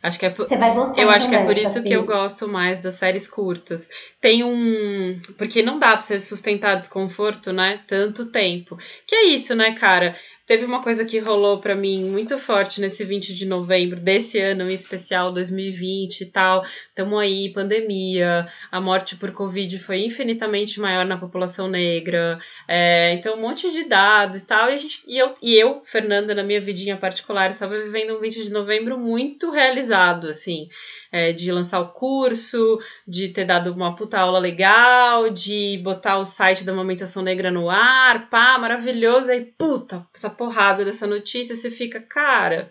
Acho 0.00 0.18
que 0.18 0.26
é 0.26 0.30
por... 0.30 0.46
Você 0.46 0.56
vai 0.56 0.72
gostar. 0.72 1.00
Eu 1.00 1.10
acho 1.10 1.28
que 1.28 1.34
é 1.34 1.44
por 1.44 1.56
isso 1.56 1.82
que 1.82 1.92
eu 1.92 2.04
gosto 2.04 2.46
mais 2.46 2.78
das 2.78 2.94
séries 2.94 3.26
curtas. 3.26 3.88
Tem 4.20 4.44
um. 4.44 5.18
Porque 5.36 5.60
não 5.60 5.78
dá 5.78 5.88
pra 5.88 6.00
você 6.00 6.20
sustentar 6.20 6.76
desconforto, 6.76 7.52
né? 7.52 7.80
Tanto 7.86 8.26
tempo. 8.26 8.78
Que 9.06 9.16
é 9.16 9.24
isso, 9.26 9.56
né, 9.56 9.72
cara? 9.72 10.14
Teve 10.48 10.64
uma 10.64 10.82
coisa 10.82 11.04
que 11.04 11.18
rolou 11.18 11.60
pra 11.60 11.74
mim 11.74 12.04
muito 12.04 12.38
forte 12.38 12.80
nesse 12.80 13.04
20 13.04 13.34
de 13.34 13.44
novembro 13.44 14.00
desse 14.00 14.38
ano 14.38 14.70
em 14.70 14.72
especial, 14.72 15.30
2020 15.30 16.22
e 16.22 16.24
tal. 16.24 16.64
Tamo 16.94 17.18
aí, 17.18 17.52
pandemia, 17.52 18.46
a 18.72 18.80
morte 18.80 19.16
por 19.16 19.30
Covid 19.32 19.78
foi 19.78 20.02
infinitamente 20.02 20.80
maior 20.80 21.04
na 21.04 21.18
população 21.18 21.68
negra. 21.68 22.38
É, 22.66 23.12
então, 23.12 23.36
um 23.36 23.42
monte 23.42 23.70
de 23.70 23.84
dado 23.84 24.38
e 24.38 24.40
tal. 24.40 24.70
E, 24.70 24.72
a 24.72 24.76
gente, 24.78 25.02
e, 25.06 25.18
eu, 25.18 25.34
e 25.42 25.54
eu, 25.54 25.82
Fernanda, 25.84 26.34
na 26.34 26.42
minha 26.42 26.62
vidinha 26.62 26.96
particular, 26.96 27.50
estava 27.50 27.78
vivendo 27.78 28.16
um 28.16 28.20
20 28.20 28.44
de 28.44 28.50
novembro 28.50 28.96
muito 28.96 29.50
realizado, 29.50 30.28
assim. 30.28 30.66
É, 31.12 31.30
de 31.30 31.52
lançar 31.52 31.78
o 31.80 31.88
curso, 31.88 32.78
de 33.06 33.28
ter 33.28 33.44
dado 33.44 33.70
uma 33.70 33.94
puta 33.94 34.18
aula 34.18 34.38
legal, 34.38 35.28
de 35.28 35.78
botar 35.82 36.16
o 36.16 36.24
site 36.24 36.64
da 36.64 36.72
Amamentação 36.72 37.22
Negra 37.22 37.50
no 37.50 37.68
ar, 37.68 38.30
pá, 38.30 38.56
maravilhoso. 38.58 39.30
Aí, 39.30 39.44
puta, 39.44 40.06
essa 40.14 40.37
porrada 40.38 40.84
dessa 40.84 41.06
notícia, 41.06 41.54
você 41.54 41.70
fica, 41.70 42.00
cara. 42.00 42.70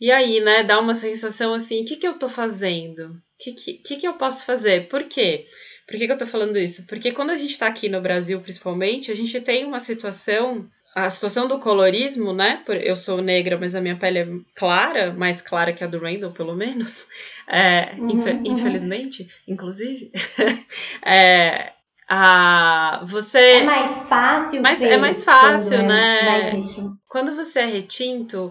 E 0.00 0.10
aí, 0.12 0.40
né, 0.40 0.62
dá 0.62 0.78
uma 0.80 0.94
sensação 0.94 1.52
assim: 1.52 1.82
o 1.82 1.84
que, 1.84 1.96
que 1.96 2.06
eu 2.06 2.14
tô 2.18 2.28
fazendo? 2.28 3.10
O 3.10 3.14
que, 3.40 3.52
que, 3.52 3.96
que, 3.96 4.06
eu 4.06 4.14
posso 4.14 4.44
fazer? 4.44 4.88
Por 4.88 5.04
quê? 5.04 5.44
Por 5.86 5.96
que, 5.96 6.06
que 6.06 6.12
eu 6.12 6.18
tô 6.18 6.26
falando 6.26 6.58
isso? 6.58 6.86
Porque 6.86 7.12
quando 7.12 7.30
a 7.30 7.36
gente 7.36 7.58
tá 7.58 7.66
aqui 7.66 7.88
no 7.88 8.00
Brasil, 8.00 8.40
principalmente, 8.40 9.10
a 9.10 9.14
gente 9.16 9.40
tem 9.40 9.64
uma 9.64 9.80
situação. 9.80 10.68
A 10.94 11.08
situação 11.10 11.46
do 11.46 11.60
colorismo, 11.60 12.32
né? 12.32 12.62
por- 12.66 12.74
Eu 12.76 12.96
sou 12.96 13.22
negra, 13.22 13.56
mas 13.58 13.74
a 13.74 13.80
minha 13.80 13.96
pele 13.96 14.18
é 14.18 14.26
clara, 14.54 15.12
mais 15.12 15.40
clara 15.40 15.72
que 15.72 15.84
a 15.84 15.86
do 15.86 15.98
Randall, 15.98 16.32
pelo 16.32 16.54
menos. 16.56 17.06
É, 17.50 17.94
Uhum, 17.98 18.10
uhum. 18.10 18.42
Infelizmente, 18.44 19.26
inclusive. 19.46 20.12
é, 21.02 21.72
a, 22.08 23.00
você. 23.04 23.38
É 23.38 23.62
mais 23.62 23.98
fácil. 24.08 24.62
Mas 24.62 24.82
é 24.82 24.96
mais 24.96 25.24
fácil, 25.24 25.78
quando 25.78 25.82
é 25.82 25.86
né? 25.86 26.22
Mais 26.22 26.46
retinto. 26.46 26.90
Quando 27.08 27.34
você 27.34 27.60
é 27.60 27.66
retinto, 27.66 28.50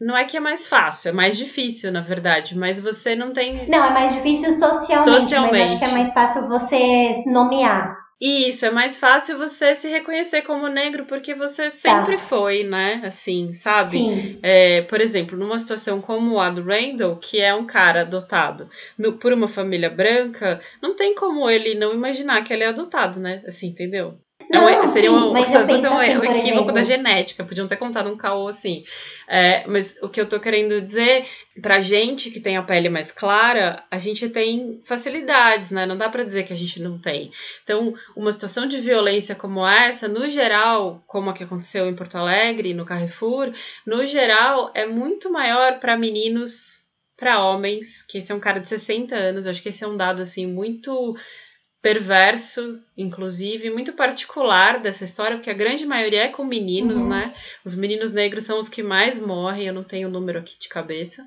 não 0.00 0.16
é 0.16 0.24
que 0.24 0.36
é 0.36 0.40
mais 0.40 0.66
fácil, 0.66 1.10
é 1.10 1.12
mais 1.12 1.36
difícil, 1.36 1.92
na 1.92 2.00
verdade, 2.00 2.56
mas 2.56 2.80
você 2.80 3.14
não 3.14 3.32
tem. 3.32 3.68
Não, 3.68 3.84
é 3.84 3.90
mais 3.90 4.14
difícil 4.14 4.50
socialmente, 4.52 5.10
mas 5.10 5.22
Socialmente. 5.22 5.62
acho 5.62 5.78
que 5.78 5.84
é 5.84 5.92
mais 5.92 6.12
fácil 6.12 6.48
você 6.48 7.14
nomear. 7.26 7.99
Isso, 8.20 8.66
é 8.66 8.70
mais 8.70 8.98
fácil 8.98 9.38
você 9.38 9.74
se 9.74 9.88
reconhecer 9.88 10.42
como 10.42 10.68
negro 10.68 11.06
porque 11.06 11.34
você 11.34 11.70
sempre 11.70 12.16
Tá. 12.16 12.18
foi, 12.18 12.64
né? 12.64 13.00
Assim, 13.04 13.54
sabe? 13.54 13.92
Sim. 13.92 14.38
É, 14.42 14.82
por 14.82 15.00
exemplo, 15.00 15.38
numa 15.38 15.58
situação 15.58 16.02
como 16.02 16.38
a 16.38 16.50
do 16.50 16.62
Randall, 16.62 17.16
que 17.16 17.40
é 17.40 17.54
um 17.54 17.64
cara 17.66 18.02
adotado 18.02 18.68
no- 18.98 19.14
por 19.14 19.32
uma 19.32 19.48
família 19.48 19.88
branca, 19.88 20.60
não 20.82 20.94
tem 20.94 21.14
como 21.14 21.48
ele 21.48 21.74
não 21.74 21.94
imaginar 21.94 22.44
que 22.44 22.52
ele 22.52 22.62
é 22.64 22.68
adotado, 22.68 23.18
né? 23.18 23.42
Assim, 23.46 23.68
entendeu? 23.68 24.18
É 24.52 24.58
um- 24.58 24.62
Não, 24.64 24.86
seria 24.86 25.10
sim, 25.10 25.16
um, 25.16 25.32
mas 25.32 25.54
um, 25.54 25.58
assim, 25.58 25.86
um 25.86 26.02
equívoco 26.02 26.34
exemplo. 26.34 26.72
da 26.72 26.82
genética, 26.82 27.44
podiam 27.44 27.68
ter 27.68 27.76
contado 27.76 28.10
um 28.10 28.16
caô 28.16 28.48
assim. 28.48 28.82
É, 29.28 29.64
mas 29.66 29.96
o 30.02 30.08
que 30.08 30.20
eu 30.20 30.26
tô 30.28 30.40
querendo 30.40 30.80
dizer, 30.80 31.24
pra 31.62 31.80
gente 31.80 32.30
que 32.32 32.40
tem 32.40 32.56
a 32.56 32.62
pele 32.62 32.88
mais 32.88 33.12
clara, 33.12 33.82
a 33.88 33.96
gente 33.96 34.28
tem 34.28 34.80
facilidades, 34.84 35.70
né? 35.70 35.86
Não 35.86 35.96
dá 35.96 36.08
pra 36.08 36.24
dizer 36.24 36.42
que 36.44 36.52
a 36.52 36.56
gente 36.56 36.80
não 36.82 36.98
tem. 36.98 37.30
Então, 37.62 37.94
uma 38.16 38.32
situação 38.32 38.66
de 38.66 38.78
violência 38.80 39.36
como 39.36 39.64
essa, 39.64 40.08
no 40.08 40.28
geral, 40.28 41.00
como 41.06 41.30
a 41.30 41.32
que 41.32 41.44
aconteceu 41.44 41.88
em 41.88 41.94
Porto 41.94 42.16
Alegre, 42.16 42.74
no 42.74 42.84
Carrefour, 42.84 43.52
no 43.86 44.04
geral, 44.04 44.72
é 44.74 44.84
muito 44.84 45.30
maior 45.30 45.78
pra 45.78 45.96
meninos, 45.96 46.86
pra 47.16 47.40
homens, 47.44 48.02
que 48.08 48.18
esse 48.18 48.32
é 48.32 48.34
um 48.34 48.40
cara 48.40 48.58
de 48.58 48.66
60 48.66 49.14
anos, 49.14 49.46
acho 49.46 49.62
que 49.62 49.68
esse 49.68 49.84
é 49.84 49.86
um 49.86 49.96
dado 49.96 50.22
assim 50.22 50.46
muito 50.46 51.14
perverso, 51.82 52.82
inclusive, 52.96 53.70
muito 53.70 53.92
particular 53.94 54.78
dessa 54.80 55.04
história, 55.04 55.36
porque 55.36 55.50
a 55.50 55.54
grande 55.54 55.86
maioria 55.86 56.24
é 56.24 56.28
com 56.28 56.44
meninos, 56.44 57.02
Uhum. 57.02 57.08
né? 57.08 57.34
Os 57.64 57.74
meninos 57.74 58.12
negros 58.12 58.44
são 58.44 58.58
os 58.58 58.68
que 58.68 58.82
mais 58.82 59.18
morrem, 59.18 59.66
eu 59.66 59.72
não 59.74 59.82
tenho 59.84 60.08
o 60.08 60.10
número 60.10 60.38
aqui 60.38 60.58
de 60.58 60.68
cabeça. 60.68 61.26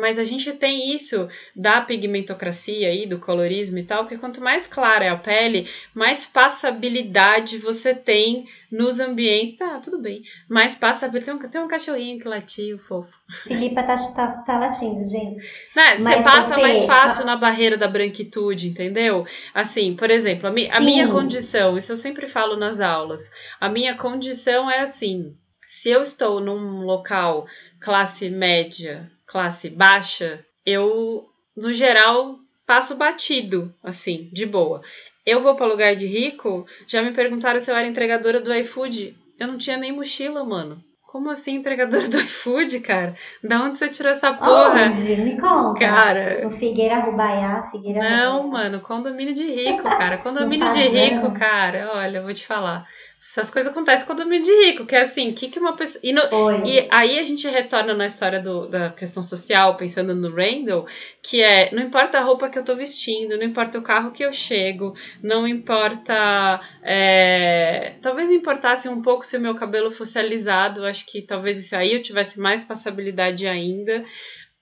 Mas 0.00 0.18
a 0.18 0.24
gente 0.24 0.52
tem 0.52 0.94
isso 0.94 1.28
da 1.54 1.80
pigmentocracia 1.80 2.88
aí, 2.88 3.06
do 3.06 3.18
colorismo 3.18 3.78
e 3.78 3.82
tal, 3.84 4.04
porque 4.04 4.18
quanto 4.18 4.40
mais 4.40 4.66
clara 4.66 5.04
é 5.04 5.08
a 5.08 5.16
pele, 5.16 5.68
mais 5.94 6.24
passabilidade 6.24 7.58
você 7.58 7.94
tem 7.94 8.46
nos 8.70 9.00
ambientes. 9.00 9.56
Tá, 9.56 9.78
tudo 9.78 9.98
bem. 9.98 10.22
Mais 10.48 10.76
passabilidade. 10.76 11.24
Tem 11.40 11.48
um, 11.48 11.50
tem 11.50 11.60
um 11.62 11.68
cachorrinho 11.68 12.18
que 12.18 12.28
latiu, 12.28 12.78
fofo. 12.78 13.18
Filipa 13.44 13.82
tá, 13.82 13.96
tá, 14.14 14.26
tá 14.46 14.58
latindo, 14.58 15.04
gente. 15.04 15.38
Né? 15.74 15.96
Você 15.96 16.02
Mas 16.02 16.24
passa 16.24 16.54
você- 16.54 16.60
mais 16.62 16.84
fácil 16.84 17.24
na 17.24 17.36
barreira 17.36 17.76
da 17.76 17.88
branquitude, 17.88 18.68
entendeu? 18.68 19.26
Assim, 19.54 19.94
por 19.96 20.10
exemplo, 20.10 20.48
a, 20.48 20.50
mi- 20.50 20.70
a 20.70 20.80
minha 20.80 21.08
condição, 21.08 21.76
isso 21.76 21.92
eu 21.92 21.96
sempre 21.96 22.26
falo 22.26 22.56
nas 22.56 22.80
aulas, 22.80 23.30
a 23.60 23.68
minha 23.68 23.94
condição 23.96 24.70
é 24.70 24.80
assim: 24.80 25.34
se 25.66 25.88
eu 25.90 26.02
estou 26.02 26.40
num 26.40 26.82
local 26.82 27.46
classe 27.80 28.28
média, 28.28 29.10
classe 29.28 29.68
baixa, 29.70 30.44
eu, 30.66 31.26
no 31.56 31.72
geral, 31.72 32.38
passo 32.66 32.96
batido, 32.96 33.72
assim, 33.84 34.28
de 34.32 34.44
boa. 34.46 34.80
Eu 35.24 35.40
vou 35.40 35.54
para 35.54 35.66
lugar 35.66 35.94
de 35.94 36.06
rico, 36.06 36.66
já 36.86 37.02
me 37.02 37.12
perguntaram 37.12 37.60
se 37.60 37.70
eu 37.70 37.76
era 37.76 37.86
entregadora 37.86 38.40
do 38.40 38.52
iFood. 38.54 39.16
Eu 39.38 39.46
não 39.46 39.58
tinha 39.58 39.76
nem 39.76 39.92
mochila, 39.92 40.42
mano. 40.44 40.82
Como 41.06 41.30
assim 41.30 41.54
entregadora 41.54 42.06
do 42.08 42.18
iFood, 42.20 42.80
cara? 42.80 43.14
Da 43.42 43.62
onde 43.62 43.78
você 43.78 43.88
tirou 43.88 44.12
essa 44.12 44.32
porra? 44.32 44.86
Onde? 44.86 45.16
Me 45.16 45.40
conta. 45.40 45.78
Cara. 45.80 46.40
No 46.44 46.50
Figueira 46.50 46.98
Rubaiá, 47.00 47.62
Figueira 47.70 48.00
Não, 48.00 48.42
Rubaiá. 48.42 48.64
mano, 48.64 48.80
condomínio 48.80 49.34
de 49.34 49.44
rico, 49.44 49.84
cara. 49.84 50.16
Condomínio 50.18 50.70
de 50.70 50.80
rico, 50.88 51.30
cara. 51.32 51.92
Olha, 51.94 52.18
eu 52.18 52.22
vou 52.24 52.34
te 52.34 52.46
falar. 52.46 52.86
Essas 53.20 53.50
coisas 53.50 53.70
acontecem 53.72 54.06
com 54.06 54.14
condomínio 54.14 54.44
de 54.44 54.66
rico, 54.66 54.86
que 54.86 54.94
é 54.94 55.00
assim, 55.00 55.30
o 55.30 55.34
que, 55.34 55.48
que 55.48 55.58
uma 55.58 55.76
pessoa. 55.76 56.00
E, 56.04 56.12
no- 56.12 56.22
e 56.64 56.86
aí 56.90 57.18
a 57.18 57.22
gente 57.24 57.46
retorna 57.48 57.92
na 57.92 58.06
história 58.06 58.40
do- 58.40 58.68
da 58.68 58.90
questão 58.90 59.22
social, 59.24 59.76
pensando 59.76 60.14
no 60.14 60.34
Randall, 60.34 60.86
que 61.20 61.42
é, 61.42 61.68
não 61.74 61.82
importa 61.82 62.18
a 62.18 62.22
roupa 62.22 62.48
que 62.48 62.56
eu 62.58 62.64
tô 62.64 62.76
vestindo, 62.76 63.36
não 63.36 63.42
importa 63.44 63.76
o 63.78 63.82
carro 63.82 64.12
que 64.12 64.24
eu 64.24 64.32
chego, 64.32 64.94
não 65.22 65.46
importa. 65.48 66.60
é, 66.82 67.94
Talvez 68.00 68.30
importasse 68.30 68.88
um 68.88 69.02
pouco 69.02 69.24
se 69.26 69.36
o 69.36 69.40
meu 69.40 69.54
cabelo 69.54 69.90
fosse 69.90 70.18
alisado, 70.18 70.84
acho 70.86 71.04
que 71.06 71.20
talvez 71.22 71.58
isso 71.58 71.74
aí 71.76 71.92
eu 71.94 72.02
tivesse 72.02 72.38
mais 72.38 72.64
passabilidade 72.64 73.46
ainda. 73.46 74.04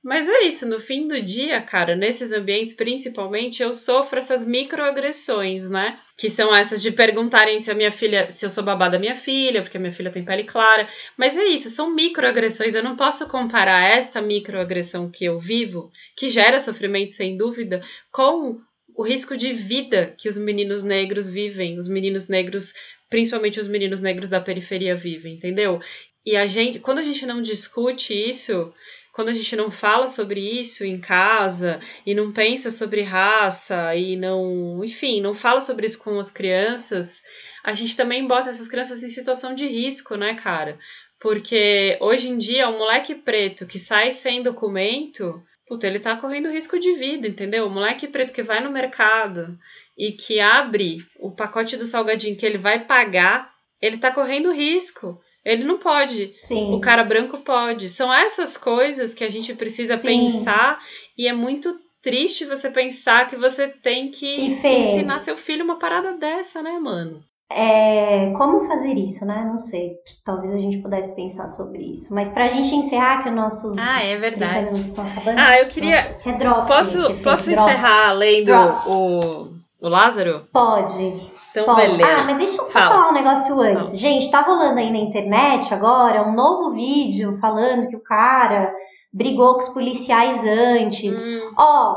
Mas 0.06 0.28
é 0.28 0.42
isso, 0.44 0.68
no 0.68 0.78
fim 0.78 1.08
do 1.08 1.20
dia, 1.20 1.60
cara, 1.60 1.96
nesses 1.96 2.30
ambientes, 2.30 2.74
principalmente, 2.74 3.60
eu 3.60 3.72
sofro 3.72 4.20
essas 4.20 4.46
microagressões, 4.46 5.68
né? 5.68 5.98
Que 6.16 6.30
são 6.30 6.54
essas 6.54 6.80
de 6.80 6.92
perguntarem 6.92 7.58
se 7.58 7.72
a 7.72 7.74
minha 7.74 7.90
filha, 7.90 8.30
se 8.30 8.46
eu 8.46 8.48
sou 8.48 8.62
babá 8.62 8.88
da 8.88 9.00
minha 9.00 9.16
filha, 9.16 9.62
porque 9.62 9.76
a 9.76 9.80
minha 9.80 9.92
filha 9.92 10.12
tem 10.12 10.24
pele 10.24 10.44
clara. 10.44 10.88
Mas 11.16 11.36
é 11.36 11.42
isso, 11.46 11.68
são 11.70 11.92
microagressões. 11.92 12.76
Eu 12.76 12.84
não 12.84 12.94
posso 12.94 13.26
comparar 13.26 13.82
esta 13.82 14.22
microagressão 14.22 15.10
que 15.10 15.24
eu 15.24 15.40
vivo, 15.40 15.90
que 16.16 16.30
gera 16.30 16.60
sofrimento 16.60 17.10
sem 17.12 17.36
dúvida, 17.36 17.82
com 18.12 18.60
o 18.94 19.02
risco 19.02 19.36
de 19.36 19.52
vida 19.52 20.14
que 20.16 20.28
os 20.28 20.36
meninos 20.36 20.84
negros 20.84 21.28
vivem, 21.28 21.76
os 21.76 21.88
meninos 21.88 22.28
negros, 22.28 22.74
principalmente 23.10 23.58
os 23.58 23.66
meninos 23.66 23.98
negros 23.98 24.28
da 24.28 24.40
periferia 24.40 24.94
vivem, 24.94 25.34
entendeu? 25.34 25.80
E 26.26 26.36
a 26.36 26.46
gente, 26.46 26.80
quando 26.80 26.98
a 26.98 27.04
gente 27.04 27.24
não 27.24 27.40
discute 27.40 28.12
isso, 28.12 28.74
quando 29.12 29.28
a 29.28 29.32
gente 29.32 29.54
não 29.54 29.70
fala 29.70 30.08
sobre 30.08 30.40
isso 30.40 30.84
em 30.84 31.00
casa 31.00 31.80
e 32.04 32.14
não 32.14 32.32
pensa 32.32 32.70
sobre 32.70 33.00
raça 33.00 33.94
e 33.94 34.16
não, 34.16 34.84
enfim, 34.84 35.20
não 35.20 35.32
fala 35.32 35.60
sobre 35.60 35.86
isso 35.86 35.98
com 35.98 36.18
as 36.18 36.30
crianças, 36.30 37.22
a 37.62 37.72
gente 37.72 37.96
também 37.96 38.26
bota 38.26 38.50
essas 38.50 38.68
crianças 38.68 39.02
em 39.02 39.08
situação 39.08 39.54
de 39.54 39.66
risco, 39.66 40.16
né, 40.16 40.34
cara? 40.34 40.78
Porque 41.18 41.96
hoje 42.00 42.28
em 42.28 42.36
dia, 42.36 42.68
o 42.68 42.76
moleque 42.76 43.14
preto 43.14 43.66
que 43.66 43.78
sai 43.78 44.12
sem 44.12 44.42
documento, 44.42 45.42
puta, 45.66 45.86
ele 45.86 45.98
tá 45.98 46.16
correndo 46.16 46.50
risco 46.50 46.78
de 46.78 46.92
vida, 46.94 47.26
entendeu? 47.26 47.66
O 47.66 47.70
moleque 47.70 48.06
preto 48.06 48.32
que 48.32 48.42
vai 48.42 48.60
no 48.60 48.70
mercado 48.70 49.56
e 49.96 50.12
que 50.12 50.40
abre 50.40 50.98
o 51.18 51.30
pacote 51.30 51.76
do 51.76 51.86
salgadinho 51.86 52.36
que 52.36 52.44
ele 52.44 52.58
vai 52.58 52.84
pagar, 52.84 53.50
ele 53.80 53.96
tá 53.96 54.10
correndo 54.10 54.52
risco. 54.52 55.20
Ele 55.46 55.62
não 55.62 55.78
pode. 55.78 56.35
Sim. 56.42 56.74
O 56.74 56.80
cara 56.80 57.04
branco 57.04 57.38
pode. 57.38 57.88
São 57.88 58.12
essas 58.12 58.56
coisas 58.56 59.14
que 59.14 59.22
a 59.22 59.30
gente 59.30 59.54
precisa 59.54 59.96
Sim. 59.96 60.06
pensar 60.06 60.80
e 61.16 61.28
é 61.28 61.32
muito 61.32 61.78
triste 62.02 62.44
você 62.44 62.68
pensar 62.68 63.28
que 63.28 63.37
você 63.37 63.68
tem 63.68 64.11
que 64.11 64.26
ensinar 64.64 65.20
seu 65.20 65.37
filho 65.37 65.64
uma 65.64 65.78
parada 65.78 66.14
dessa, 66.14 66.61
né, 66.62 66.78
mano? 66.80 67.22
É, 67.48 68.32
como 68.37 68.66
fazer 68.66 68.94
isso, 68.94 69.24
né? 69.24 69.44
Não 69.46 69.59
sei. 69.61 69.92
Talvez 70.24 70.52
a 70.52 70.59
gente 70.59 70.78
pudesse 70.78 71.14
pensar 71.14 71.46
sobre 71.46 71.78
isso. 71.92 72.12
Mas 72.12 72.28
pra 72.28 72.48
gente 72.48 72.74
encerrar, 72.74 73.22
que 73.22 73.28
os 73.28 73.35
nossos 73.35 73.78
Ah, 73.78 74.02
é 74.02 74.16
30 74.16 74.20
verdade. 74.20 74.76
acabando. 74.92 75.38
Ah, 75.38 75.56
eu 75.61 75.68
queria. 75.68 76.02
Nossa, 76.02 76.14
que 76.14 76.28
é 76.28 76.32
drop 76.32 76.66
Posso, 76.66 76.98
esse, 76.98 77.14
Fê, 77.14 77.22
posso 77.22 77.52
encerrar 77.52 78.12
lendo 78.14 78.50
o, 78.88 79.55
o 79.88 79.92
Lázaro? 79.92 80.46
Pode. 80.53 81.31
Então, 81.51 81.64
Pode. 81.64 81.96
beleza. 81.96 82.22
Ah, 82.22 82.25
mas 82.27 82.37
deixa 82.38 82.59
eu 82.61 82.64
só 82.64 82.72
Fala. 82.72 82.94
falar 82.94 83.09
um 83.11 83.14
negócio 83.14 83.61
antes. 83.61 83.99
Gente, 83.99 84.31
tá 84.31 84.40
rolando 84.42 84.79
aí 84.79 84.90
na 84.90 84.99
internet 84.99 85.72
agora 85.72 86.22
um 86.22 86.35
novo 86.35 86.72
vídeo 86.72 87.33
falando 87.38 87.88
que 87.88 87.96
o 87.96 88.03
cara 88.03 88.72
brigou 89.12 89.55
com 89.55 89.61
os 89.61 89.68
policiais 89.70 90.44
antes. 90.44 91.22
Hum, 91.22 91.53
Ó, 91.57 91.96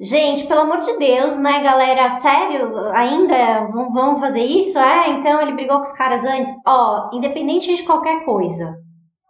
gente, 0.00 0.44
pelo 0.46 0.60
amor 0.60 0.78
de 0.78 0.96
Deus, 0.98 1.36
né, 1.36 1.60
galera? 1.60 2.08
Sério? 2.10 2.90
Ainda 2.92 3.66
vão, 3.66 3.92
vão 3.92 4.16
fazer 4.16 4.44
isso? 4.44 4.78
É? 4.78 5.10
Então 5.10 5.40
ele 5.40 5.52
brigou 5.52 5.76
com 5.76 5.82
os 5.82 5.92
caras 5.92 6.24
antes? 6.24 6.52
Ó, 6.66 7.10
independente 7.12 7.74
de 7.74 7.82
qualquer 7.82 8.24
coisa. 8.24 8.76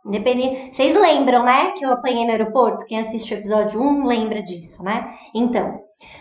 Independente. 0.05 0.75
Vocês 0.75 0.97
lembram, 0.97 1.45
né, 1.45 1.71
que 1.73 1.85
eu 1.87 1.93
apanhei 1.93 2.25
no 2.25 2.33
aeroporto? 2.33 2.85
Quem 2.87 2.99
assiste 2.99 3.33
o 3.33 3.39
episódio 3.39 3.81
1 3.81 4.05
lembra 4.05 4.43
disso, 4.43 4.83
né? 4.83 5.15
Então, 5.33 5.79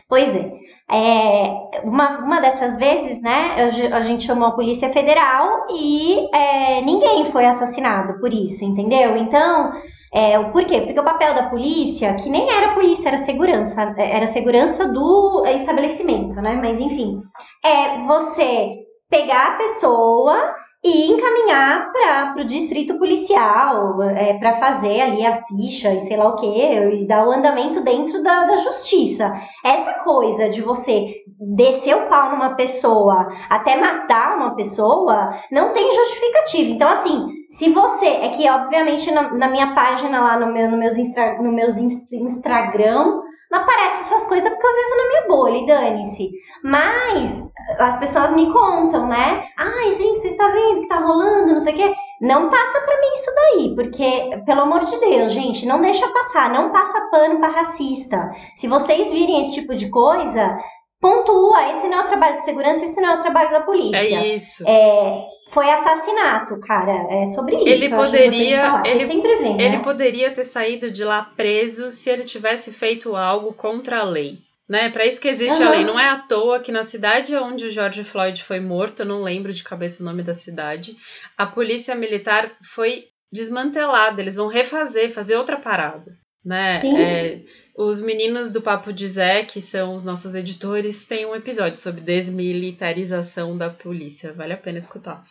pois 0.08 0.36
é. 0.36 0.54
É, 0.92 1.82
uma, 1.86 2.18
uma 2.20 2.42
dessas 2.42 2.78
vezes, 2.78 3.22
né, 3.22 3.56
eu- 3.58 3.96
a 3.96 4.02
gente 4.02 4.26
chamou 4.26 4.50
a 4.50 4.52
Polícia 4.52 4.90
Federal 4.90 5.66
e 5.74 6.28
é, 6.36 6.82
ninguém 6.82 7.24
foi 7.26 7.46
assassinado 7.46 8.20
por 8.20 8.34
isso, 8.34 8.66
entendeu? 8.66 9.16
Então, 9.16 9.72
é, 10.14 10.38
o 10.38 10.52
porquê? 10.52 10.82
Porque 10.82 11.00
o 11.00 11.04
papel 11.04 11.34
da 11.34 11.44
polícia, 11.50 12.14
que 12.16 12.30
nem 12.30 12.50
era 12.50 12.74
polícia, 12.74 13.08
era 13.08 13.18
segurança, 13.18 13.96
era 13.98 14.28
segurança 14.28 14.86
do 14.92 15.46
estabelecimento, 15.48 16.42
né? 16.42 16.60
Mas 16.62 16.78
enfim, 16.80 17.18
é 17.64 17.98
você 18.00 18.76
pegar 19.10 19.48
a 19.54 19.58
pessoa 19.58 20.38
e 20.84 21.12
encaminhar 21.12 21.92
para 21.92 22.42
o 22.42 22.46
distrito 22.46 22.98
policial 22.98 24.02
é, 24.02 24.34
para 24.40 24.54
fazer 24.54 25.00
ali 25.02 25.24
a 25.24 25.34
ficha 25.44 25.94
e 25.94 26.00
sei 26.00 26.18
lá 26.18 26.30
o 26.30 26.36
que, 26.36 26.48
e 26.48 27.06
dar 27.06 27.28
o 27.28 27.32
andamento 27.32 27.84
dentro 27.84 28.24
da, 28.24 28.46
da 28.46 28.58
justiça. 28.58 29.32
Essa 29.64 29.94
coisa 30.04 30.50
de 30.50 30.62
você 30.62 31.14
descer 31.40 31.96
o 31.96 32.08
pau 32.08 32.32
numa 32.32 32.56
pessoa 32.56 33.28
até 33.50 33.76
matar 33.76 34.38
uma 34.38 34.56
pessoa 34.56 35.36
não 35.52 35.72
tem 35.72 35.94
justificativa. 35.94 36.70
Então, 36.72 36.90
assim, 36.90 37.28
se 37.48 37.70
você. 37.70 38.08
É 38.08 38.30
que, 38.30 38.50
obviamente, 38.50 39.12
na, 39.12 39.34
na 39.34 39.48
minha 39.48 39.76
página 39.76 40.20
lá 40.20 40.40
no 40.40 40.52
meu, 40.52 40.70
no 40.70 40.78
meus, 40.78 40.98
instra, 40.98 41.38
no 41.42 41.52
meus 41.52 41.78
ins- 41.78 42.12
Instagram, 42.12 43.22
não 43.52 43.60
aparece 43.60 44.02
essas 44.02 44.28
coisas 44.28 44.50
porque 44.50 44.66
eu 44.66 44.76
vivo 44.76 44.98
na 44.98 45.08
minha 45.08 45.28
bolha, 45.28 45.58
e 45.58 45.66
dane-se. 45.66 46.30
Mas 46.64 47.52
as 47.78 47.98
pessoas 48.00 48.32
me 48.32 48.52
contam, 48.52 49.08
né? 49.08 49.44
Ai, 49.58 49.92
gente, 49.92 50.20
você 50.20 50.30
está 50.30 50.48
vendo 50.48 50.82
que 50.82 50.88
tá 50.88 51.00
rolando, 51.00 51.54
não 51.54 51.60
sei 51.60 51.74
o 51.74 51.76
quê. 51.76 51.94
Não 52.22 52.50
passa 52.50 52.80
pra 52.82 53.02
mim 53.02 53.14
isso 53.14 53.32
daí, 53.36 53.76
porque, 53.76 54.42
pelo 54.46 54.62
amor 54.62 54.82
de 54.82 54.98
Deus, 55.00 55.34
gente, 55.34 55.66
não 55.66 55.82
deixa 55.82 56.08
passar, 56.08 56.52
não 56.52 56.72
passa 56.72 57.10
pano 57.12 57.40
pra 57.40 57.50
racista. 57.50 58.30
Se 58.56 58.68
vocês 58.68 59.12
virem 59.12 59.42
esse 59.42 59.54
tipo 59.54 59.76
de 59.76 59.90
coisa, 59.90 60.58
pontua, 61.02 61.70
esse 61.72 61.88
não 61.88 62.00
é 62.00 62.02
o 62.02 62.06
trabalho 62.06 62.36
de 62.36 62.44
segurança, 62.46 62.86
esse 62.86 63.02
não 63.02 63.10
é 63.10 63.16
o 63.16 63.20
trabalho 63.20 63.50
da 63.52 63.62
polícia. 63.62 63.98
É 63.98 64.28
isso. 64.36 64.64
É, 64.68 65.26
foi 65.50 65.68
assassinato, 65.70 66.60
cara. 66.62 67.08
É 67.10 67.26
sobre 67.26 67.56
isso. 67.58 67.68
Ele 67.68 67.88
que 67.90 67.94
eu 67.94 68.00
acho 68.00 68.12
poderia- 68.12 68.82
ele- 68.86 69.06
sempre 69.08 69.36
vem, 69.38 69.54
Ele 69.60 69.78
né? 69.78 69.80
poderia 69.84 70.32
ter 70.32 70.44
saído 70.44 70.92
de 70.92 71.04
lá 71.04 71.24
preso 71.36 71.90
se 71.92 72.10
ele 72.10 72.24
tivesse 72.24 72.72
feito 72.72 73.16
algo 73.16 73.52
contra 73.54 74.00
a 74.00 74.04
lei. 74.04 74.38
Né? 74.70 74.90
Para 74.90 75.06
isso 75.06 75.20
que 75.20 75.28
existe 75.28 75.62
a 75.62 75.66
Aham. 75.66 75.76
lei. 75.76 75.84
Não 75.84 76.00
é 76.00 76.08
à 76.08 76.18
toa 76.20 76.60
que 76.62 76.72
na 76.72 76.84
cidade 76.84 77.36
onde 77.36 77.66
o 77.66 77.70
George 77.70 78.06
Floyd 78.06 78.42
foi 78.42 78.62
morto, 78.62 79.02
eu 79.02 79.06
não 79.06 79.22
lembro 79.22 79.52
de 79.52 79.66
cabeça 79.66 80.02
o 80.02 80.06
nome 80.06 80.24
da 80.24 80.34
cidade, 80.34 80.96
a 81.38 81.46
polícia 81.46 81.94
militar 81.94 82.50
foi 82.74 83.06
desmantelada. 83.34 84.22
Eles 84.22 84.38
vão 84.38 84.48
refazer, 84.48 85.12
fazer 85.12 85.36
outra 85.36 85.58
parada. 85.58 86.14
Né? 86.44 86.80
Sim. 86.80 86.98
É, 86.98 87.42
os 87.78 88.02
meninos 88.02 88.50
do 88.50 88.62
Papo 88.62 88.92
de 88.92 89.08
Zé, 89.08 89.44
que 89.44 89.62
são 89.62 89.94
os 89.94 90.04
nossos 90.04 90.34
editores, 90.34 91.06
têm 91.06 91.26
um 91.26 91.36
episódio 91.36 91.78
sobre 91.78 92.02
desmilitarização 92.02 93.58
da 93.58 93.70
polícia. 93.70 94.34
Vale 94.34 94.54
a 94.54 94.58
pena 94.58 94.80
escutar. 94.80 95.24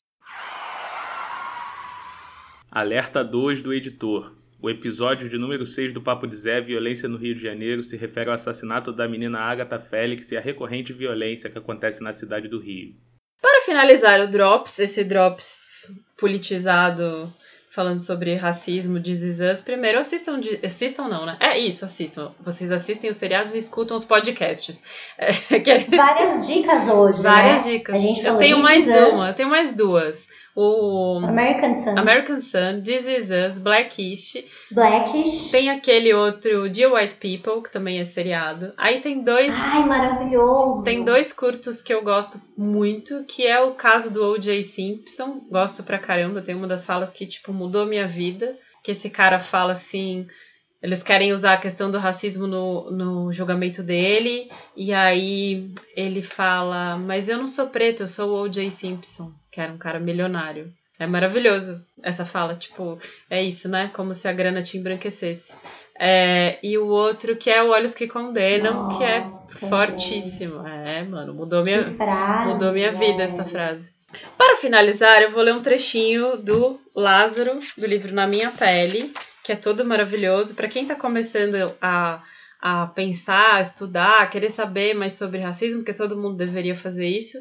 Alerta 2.70 3.24
2 3.24 3.62
do 3.62 3.74
editor. 3.74 4.32
O 4.62 4.68
episódio 4.68 5.28
de 5.28 5.38
número 5.38 5.64
6 5.64 5.92
do 5.92 6.02
Papo 6.02 6.26
de 6.26 6.36
Zé, 6.36 6.60
Violência 6.60 7.08
no 7.08 7.16
Rio 7.16 7.34
de 7.34 7.42
Janeiro, 7.42 7.82
se 7.82 7.96
refere 7.96 8.28
ao 8.28 8.34
assassinato 8.34 8.92
da 8.92 9.08
menina 9.08 9.40
Agatha 9.40 9.80
Félix 9.80 10.30
e 10.30 10.36
a 10.36 10.40
recorrente 10.40 10.92
violência 10.92 11.48
que 11.48 11.58
acontece 11.58 12.02
na 12.02 12.12
cidade 12.12 12.46
do 12.46 12.60
Rio. 12.60 12.94
Para 13.40 13.62
finalizar 13.62 14.20
o 14.20 14.28
Drops, 14.28 14.78
esse 14.78 15.02
Drops 15.02 15.90
politizado 16.16 17.32
falando 17.70 18.00
sobre 18.00 18.34
racismo, 18.34 18.98
Us, 19.40 19.60
primeiro 19.60 20.00
assistam, 20.00 20.40
assistam 20.64 21.08
não, 21.08 21.24
né? 21.24 21.36
É 21.38 21.56
isso, 21.56 21.84
assistam. 21.84 22.32
Vocês 22.40 22.72
assistem 22.72 23.08
os 23.08 23.16
seriados 23.16 23.54
e 23.54 23.58
escutam 23.58 23.96
os 23.96 24.04
podcasts. 24.04 24.82
É, 25.16 25.60
que 25.60 25.70
é- 25.70 25.78
Várias 25.78 26.46
dicas 26.46 26.88
hoje. 26.88 27.22
várias 27.22 27.64
né? 27.64 27.72
dicas. 27.72 27.94
A 27.94 27.98
gente 27.98 28.18
eu 28.18 28.24
falou 28.24 28.38
tenho 28.38 28.56
This 28.56 28.64
mais 28.64 28.86
Is 28.88 28.94
Us, 28.94 29.14
uma, 29.14 29.28
eu 29.28 29.34
tenho 29.34 29.48
mais 29.48 29.74
duas. 29.76 30.26
O 30.56 31.20
American 31.22 31.74
Sun, 31.76 31.96
American 31.96 32.40
Sun, 32.40 32.82
This 32.82 33.06
Is 33.06 33.30
Us, 33.30 33.58
Blackish. 33.60 34.44
Blackish. 34.72 35.50
Tem 35.52 35.70
aquele 35.70 36.12
outro, 36.12 36.68
Dear 36.68 36.92
White 36.92 37.16
People, 37.16 37.62
que 37.62 37.70
também 37.70 38.00
é 38.00 38.04
seriado. 38.04 38.72
Aí 38.76 39.00
tem 39.00 39.22
dois... 39.22 39.54
Ai, 39.56 39.86
maravilhoso. 39.86 40.82
Tem 40.82 41.04
dois 41.04 41.32
curtos 41.32 41.80
que 41.80 41.94
eu 41.94 42.02
gosto 42.02 42.40
muito, 42.60 43.24
que 43.24 43.46
é 43.46 43.58
o 43.58 43.72
caso 43.72 44.12
do 44.12 44.22
O.J. 44.22 44.62
Simpson. 44.62 45.46
Gosto 45.50 45.82
pra 45.82 45.98
caramba, 45.98 46.42
tem 46.42 46.54
uma 46.54 46.66
das 46.66 46.84
falas 46.84 47.08
que, 47.08 47.26
tipo, 47.26 47.54
mudou 47.54 47.86
minha 47.86 48.06
vida. 48.06 48.54
Que 48.84 48.92
esse 48.92 49.08
cara 49.08 49.40
fala 49.40 49.72
assim. 49.72 50.26
Eles 50.82 51.02
querem 51.02 51.32
usar 51.32 51.54
a 51.54 51.58
questão 51.58 51.90
do 51.90 51.98
racismo 51.98 52.46
no, 52.46 52.90
no 52.90 53.32
julgamento 53.32 53.82
dele. 53.82 54.50
E 54.76 54.92
aí 54.92 55.72
ele 55.96 56.20
fala: 56.20 56.98
Mas 56.98 57.30
eu 57.30 57.38
não 57.38 57.48
sou 57.48 57.68
preto, 57.68 58.02
eu 58.02 58.08
sou 58.08 58.30
o 58.30 58.42
O.J. 58.42 58.70
Simpson, 58.70 59.32
que 59.50 59.58
era 59.58 59.72
um 59.72 59.78
cara 59.78 59.98
milionário. 59.98 60.70
É 60.98 61.06
maravilhoso 61.06 61.82
essa 62.02 62.26
fala, 62.26 62.54
tipo, 62.54 62.98
é 63.30 63.42
isso, 63.42 63.70
né? 63.70 63.90
Como 63.94 64.14
se 64.14 64.28
a 64.28 64.32
grana 64.32 64.60
te 64.60 64.76
embranquecesse. 64.76 65.50
É, 66.02 66.58
e 66.62 66.78
o 66.78 66.86
outro 66.86 67.36
que 67.36 67.50
é 67.50 67.62
o 67.62 67.68
Olhos 67.68 67.92
que 67.92 68.08
Condenam, 68.08 68.88
que 68.88 69.04
é 69.04 69.18
Nossa, 69.18 69.68
fortíssimo. 69.68 70.66
É, 70.66 71.02
mano, 71.04 71.34
mudou 71.34 71.62
minha, 71.62 71.84
frase, 71.84 72.48
mudou 72.48 72.72
minha 72.72 72.90
vida 72.90 73.22
esta 73.22 73.44
frase. 73.44 73.92
Para 74.38 74.56
finalizar, 74.56 75.20
eu 75.20 75.30
vou 75.30 75.42
ler 75.42 75.54
um 75.54 75.60
trechinho 75.60 76.38
do 76.38 76.80
Lázaro, 76.96 77.60
do 77.76 77.86
livro 77.86 78.14
Na 78.14 78.26
Minha 78.26 78.50
Pele, 78.50 79.12
que 79.44 79.52
é 79.52 79.56
todo 79.56 79.84
maravilhoso. 79.84 80.54
Para 80.54 80.68
quem 80.68 80.86
tá 80.86 80.94
começando 80.94 81.70
a, 81.82 82.22
a 82.58 82.86
pensar, 82.86 83.56
a 83.56 83.60
estudar, 83.60 84.22
a 84.22 84.26
querer 84.26 84.48
saber 84.48 84.94
mais 84.94 85.12
sobre 85.12 85.40
racismo, 85.40 85.80
porque 85.82 85.92
todo 85.92 86.16
mundo 86.16 86.34
deveria 86.34 86.74
fazer 86.74 87.08
isso, 87.08 87.36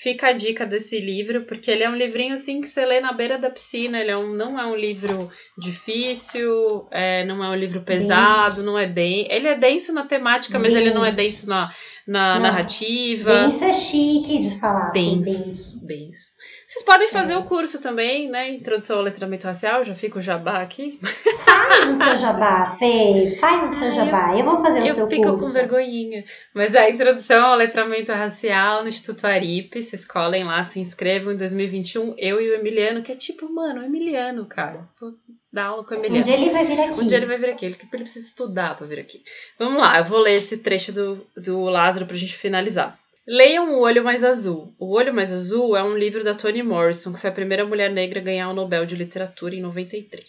fica 0.00 0.28
a 0.28 0.32
dica 0.32 0.64
desse 0.64 1.00
livro, 1.00 1.42
porque 1.42 1.68
ele 1.72 1.82
é 1.82 1.90
um 1.90 1.96
livrinho 1.96 2.34
assim 2.34 2.60
que 2.60 2.68
você 2.68 2.86
lê 2.86 3.00
na 3.00 3.12
beira 3.12 3.36
da 3.36 3.50
piscina. 3.50 3.98
Ele 3.98 4.12
é 4.12 4.16
um, 4.16 4.32
não 4.32 4.56
é 4.58 4.64
um 4.64 4.76
livro 4.76 5.28
difícil, 5.56 6.86
é, 6.92 7.24
não 7.24 7.42
é 7.42 7.48
um 7.48 7.54
livro 7.56 7.80
pesado, 7.82 8.62
não 8.62 8.78
é 8.78 8.86
denso. 8.86 9.26
Ele 9.28 9.48
é 9.48 9.56
denso 9.56 9.92
na 9.92 10.04
temática, 10.04 10.56
mas 10.56 10.72
ele 10.72 10.92
não 10.92 11.04
é 11.04 11.10
Denso. 11.10 11.16
denso 11.16 11.48
na, 11.48 11.68
na 12.06 12.34
Não. 12.36 12.42
narrativa. 12.42 13.40
Denso 13.42 13.64
é 13.64 13.72
chique 13.72 14.38
de 14.38 14.60
falar. 14.60 14.86
assim, 14.86 15.20
Denso, 15.20 15.67
denso. 15.88 16.28
Vocês 16.66 16.84
podem 16.84 17.08
fazer 17.08 17.34
o 17.36 17.44
curso 17.44 17.80
também, 17.80 18.28
né? 18.28 18.50
Introdução 18.50 18.98
ao 18.98 19.02
letramento 19.02 19.46
racial, 19.46 19.82
já 19.82 19.94
fica 19.94 20.18
o 20.18 20.22
jabá 20.22 20.58
aqui. 20.60 21.00
Faz 21.44 21.88
o 21.88 21.94
seu 21.94 22.18
jabá, 22.18 22.76
Fê. 22.78 23.36
Faz 23.40 23.64
o 23.64 23.74
seu 23.74 23.86
Ai, 23.88 23.92
jabá. 23.92 24.36
Eu, 24.38 24.44
vou 24.44 24.60
fazer 24.62 24.80
o 24.82 24.86
Eu 24.86 24.94
seu 24.94 25.08
fico 25.08 25.22
curso. 25.30 25.46
com 25.46 25.52
vergonhinha. 25.52 26.24
Mas 26.54 26.76
a 26.76 26.88
introdução 26.88 27.46
ao 27.46 27.56
letramento 27.56 28.12
racial 28.12 28.82
no 28.82 28.88
Instituto 28.88 29.26
Aripe, 29.26 29.82
vocês 29.82 30.04
colhem 30.04 30.44
lá, 30.44 30.62
se 30.64 30.78
inscrevam 30.78 31.32
em 31.32 31.36
2021. 31.36 32.14
Eu 32.18 32.40
e 32.40 32.50
o 32.50 32.54
Emiliano, 32.54 33.02
que 33.02 33.10
é 33.10 33.14
tipo, 33.16 33.48
mano, 33.52 33.80
o 33.80 33.84
Emiliano, 33.84 34.44
cara. 34.46 34.88
Vou 35.00 35.14
dar 35.52 35.66
aula 35.66 35.84
com 35.84 35.94
o 35.94 35.96
Um 35.98 36.00
Emiliano. 36.04 36.24
dia 36.24 36.34
ele 36.34 36.50
vai 36.50 36.66
vir 36.66 36.80
aqui. 36.80 37.00
Um 37.00 37.06
dia 37.06 37.16
ele 37.16 37.26
vai 37.26 37.38
vir 37.38 37.50
aqui, 37.50 37.64
ele, 37.64 37.76
ele 37.80 38.02
precisa 38.02 38.26
estudar 38.26 38.76
pra 38.76 38.86
vir 38.86 39.00
aqui. 39.00 39.22
Vamos 39.58 39.80
lá, 39.80 39.98
eu 39.98 40.04
vou 40.04 40.20
ler 40.20 40.34
esse 40.34 40.58
trecho 40.58 40.92
do, 40.92 41.26
do 41.36 41.62
Lázaro 41.64 42.04
pra 42.06 42.16
gente 42.16 42.36
finalizar. 42.36 42.98
Leiam 43.30 43.74
O 43.74 43.80
Olho 43.80 44.02
Mais 44.02 44.24
Azul. 44.24 44.74
O 44.78 44.96
Olho 44.96 45.12
Mais 45.12 45.30
Azul 45.30 45.76
é 45.76 45.82
um 45.82 45.98
livro 45.98 46.24
da 46.24 46.34
Toni 46.34 46.62
Morrison, 46.62 47.12
que 47.12 47.20
foi 47.20 47.28
a 47.28 47.32
primeira 47.34 47.66
mulher 47.66 47.92
negra 47.92 48.20
a 48.20 48.22
ganhar 48.22 48.48
o 48.48 48.54
Nobel 48.54 48.86
de 48.86 48.96
Literatura 48.96 49.54
em 49.54 49.60
93. 49.60 50.26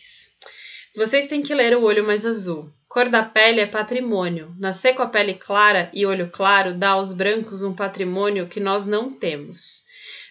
Vocês 0.97 1.27
têm 1.27 1.41
que 1.41 1.55
ler 1.55 1.77
O 1.77 1.83
Olho 1.83 2.05
Mais 2.05 2.25
Azul. 2.25 2.69
Cor 2.89 3.07
da 3.07 3.23
pele 3.23 3.61
é 3.61 3.65
patrimônio. 3.65 4.53
Nascer 4.59 4.95
com 4.95 5.01
a 5.01 5.07
pele 5.07 5.35
clara 5.35 5.89
e 5.93 6.05
olho 6.05 6.29
claro 6.29 6.73
dá 6.73 6.89
aos 6.89 7.13
brancos 7.13 7.63
um 7.63 7.73
patrimônio 7.73 8.49
que 8.49 8.59
nós 8.59 8.85
não 8.85 9.09
temos. 9.09 9.85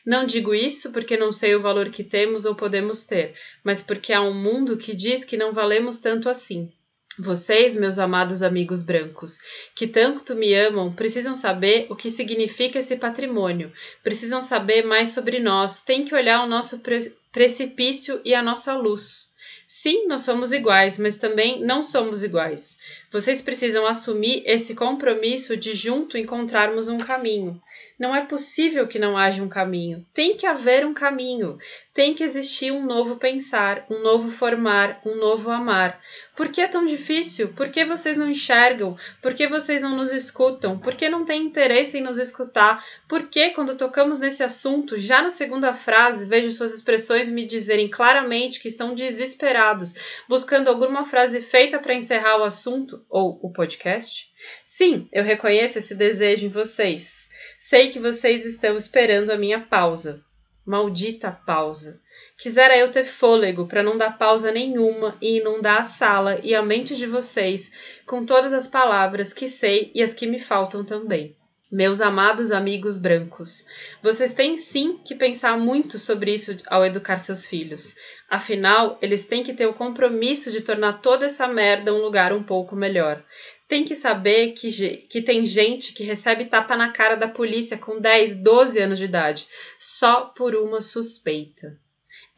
Não 0.05 0.27
digo 0.27 0.55
isso 0.55 0.93
porque 0.93 1.17
não 1.17 1.33
sei 1.33 1.55
o 1.55 1.63
valor 1.63 1.89
que 1.89 2.05
temos 2.05 2.45
ou 2.45 2.55
podemos 2.55 3.05
ter, 3.05 3.35
mas 3.65 3.81
porque 3.81 4.13
há 4.13 4.21
um 4.21 4.35
mundo 4.35 4.77
que 4.77 4.95
diz 4.95 5.25
que 5.25 5.39
não 5.39 5.55
valemos 5.55 6.01
tanto 6.01 6.29
assim. 6.29 6.71
Vocês, 7.19 7.75
meus 7.75 7.99
amados 7.99 8.43
amigos 8.43 8.85
brancos, 8.85 9.39
que 9.75 9.89
tanto 9.89 10.37
me 10.37 10.55
amam, 10.55 10.93
precisam 10.93 11.35
saber 11.35 11.89
o 11.91 11.97
que 11.97 12.11
significa 12.11 12.79
esse 12.79 12.95
patrimônio, 12.95 13.73
precisam 14.05 14.41
saber 14.41 14.85
mais 14.85 15.09
sobre 15.09 15.41
nós, 15.41 15.81
têm 15.81 16.05
que 16.05 16.15
olhar 16.15 16.45
o 16.45 16.49
nosso 16.49 16.79
pre- 16.79 17.13
precipício 17.33 18.21
e 18.25 18.35
a 18.35 18.43
nossa 18.43 18.77
luz. 18.77 19.33
Sim, 19.67 20.07
nós 20.07 20.23
somos 20.23 20.51
iguais, 20.53 20.99
mas 20.99 21.19
também 21.19 21.61
não 21.61 21.83
somos 21.83 22.23
iguais. 22.23 22.79
Vocês 23.11 23.43
precisam 23.43 23.87
assumir 23.87 24.43
esse 24.47 24.75
compromisso 24.75 25.59
de 25.59 25.75
junto 25.75 26.17
encontrarmos 26.17 26.89
um 26.89 26.97
caminho. 26.97 27.61
Não 27.99 28.17
é 28.17 28.25
possível 28.25 28.87
que 28.87 28.99
não 28.99 29.15
haja 29.15 29.43
um 29.43 29.49
caminho. 29.49 30.07
Tem 30.15 30.37
que 30.37 30.47
haver 30.47 30.87
um 30.87 30.95
caminho. 30.95 31.59
Tem 31.93 32.15
que 32.15 32.25
existir 32.25 32.73
um 32.73 32.87
novo 32.87 33.17
pensar, 33.17 33.85
um 33.91 34.03
novo 34.03 34.31
formar, 34.31 35.03
um 35.05 35.17
novo 35.17 35.51
amar. 35.51 36.01
Por 36.39 36.53
que 36.53 36.61
é 36.61 36.69
tão 36.69 36.87
difícil? 36.87 37.49
Por 37.49 37.69
que 37.69 37.85
vocês 37.85 38.17
não 38.17 38.31
enxergam? 38.31 38.97
Por 39.21 39.35
que 39.35 39.49
vocês 39.49 39.83
não 39.83 39.97
nos 39.97 40.13
escutam? 40.13 40.79
Por 40.79 40.95
que 40.95 41.09
não 41.09 41.25
têm 41.25 41.43
interesse 41.43 41.99
em 41.99 42.01
nos 42.01 42.17
escutar? 42.17 42.87
Por 43.09 43.25
que, 43.25 43.51
quando 43.51 43.77
tocamos 43.77 44.21
nesse 44.21 44.45
assunto, 44.45 44.97
já 44.97 45.21
na 45.21 45.31
segunda 45.31 45.75
frase, 45.75 46.27
vejo 46.27 46.53
suas 46.53 46.73
expressões 46.73 47.29
me 47.29 47.45
dizerem 47.45 47.89
claramente 47.89 48.61
que 48.61 48.69
estão 48.69 48.95
desesperados, 48.95 49.95
buscando 50.29 50.69
alguma 50.69 51.05
frase 51.05 51.41
feita 51.41 51.77
para 51.81 51.95
encerrar 51.95 52.37
o 52.37 52.45
assunto 52.45 53.05
ou 53.09 53.41
o 53.43 53.53
podcast? 53.53 54.31
Sim, 54.65 55.09
eu 55.11 55.25
reconheço 55.25 55.81
esse 55.81 55.93
desejo 55.93 56.47
em 56.47 56.49
vocês. 56.49 57.29
Sei 57.59 57.91
que 57.91 57.99
vocês 57.99 58.47
estão 58.47 58.77
esperando 58.77 59.31
a 59.31 59.37
minha 59.37 59.59
pausa. 59.59 60.28
Maldita 60.69 61.33
pausa. 61.33 61.99
Quisera 62.37 62.77
eu 62.77 62.91
ter 62.91 63.03
fôlego 63.03 63.67
para 63.67 63.83
não 63.83 63.97
dar 63.97 64.19
pausa 64.19 64.53
nenhuma 64.53 65.17
e 65.19 65.39
inundar 65.39 65.81
a 65.81 65.83
sala 65.83 66.39
e 66.43 66.55
a 66.55 66.63
mente 66.63 66.95
de 66.95 67.07
vocês 67.07 67.73
com 68.05 68.23
todas 68.23 68.53
as 68.53 68.69
palavras 68.69 69.33
que 69.33 69.49
sei 69.49 69.91
e 69.95 70.03
as 70.03 70.13
que 70.13 70.27
me 70.27 70.39
faltam 70.39 70.85
também. 70.85 71.35
Meus 71.71 72.01
amados 72.01 72.51
amigos 72.51 72.97
brancos, 72.97 73.67
vocês 74.03 74.33
têm 74.33 74.57
sim 74.57 74.99
que 75.05 75.15
pensar 75.15 75.59
muito 75.59 75.99
sobre 75.99 76.33
isso 76.33 76.57
ao 76.67 76.83
educar 76.83 77.19
seus 77.19 77.45
filhos. 77.45 77.95
Afinal, 78.27 78.99
eles 79.03 79.27
têm 79.27 79.43
que 79.43 79.53
ter 79.53 79.67
o 79.67 79.75
compromisso 79.75 80.51
de 80.51 80.63
tornar 80.63 81.03
toda 81.03 81.27
essa 81.27 81.47
merda 81.47 81.93
um 81.93 82.01
lugar 82.01 82.33
um 82.33 82.43
pouco 82.43 82.75
melhor. 82.75 83.23
Tem 83.69 83.85
que 83.85 83.95
saber 83.95 84.53
que, 84.53 84.71
que 85.11 85.21
tem 85.21 85.45
gente 85.45 85.93
que 85.93 86.05
recebe 86.05 86.47
tapa 86.47 86.75
na 86.75 86.91
cara 86.91 87.17
da 87.17 87.29
polícia 87.29 87.77
com 87.77 88.01
10, 88.01 88.37
12 88.37 88.81
anos 88.81 88.99
de 88.99 89.05
idade, 89.05 89.47
só 89.79 90.23
por 90.23 90.57
uma 90.57 90.81
suspeita. 90.81 91.79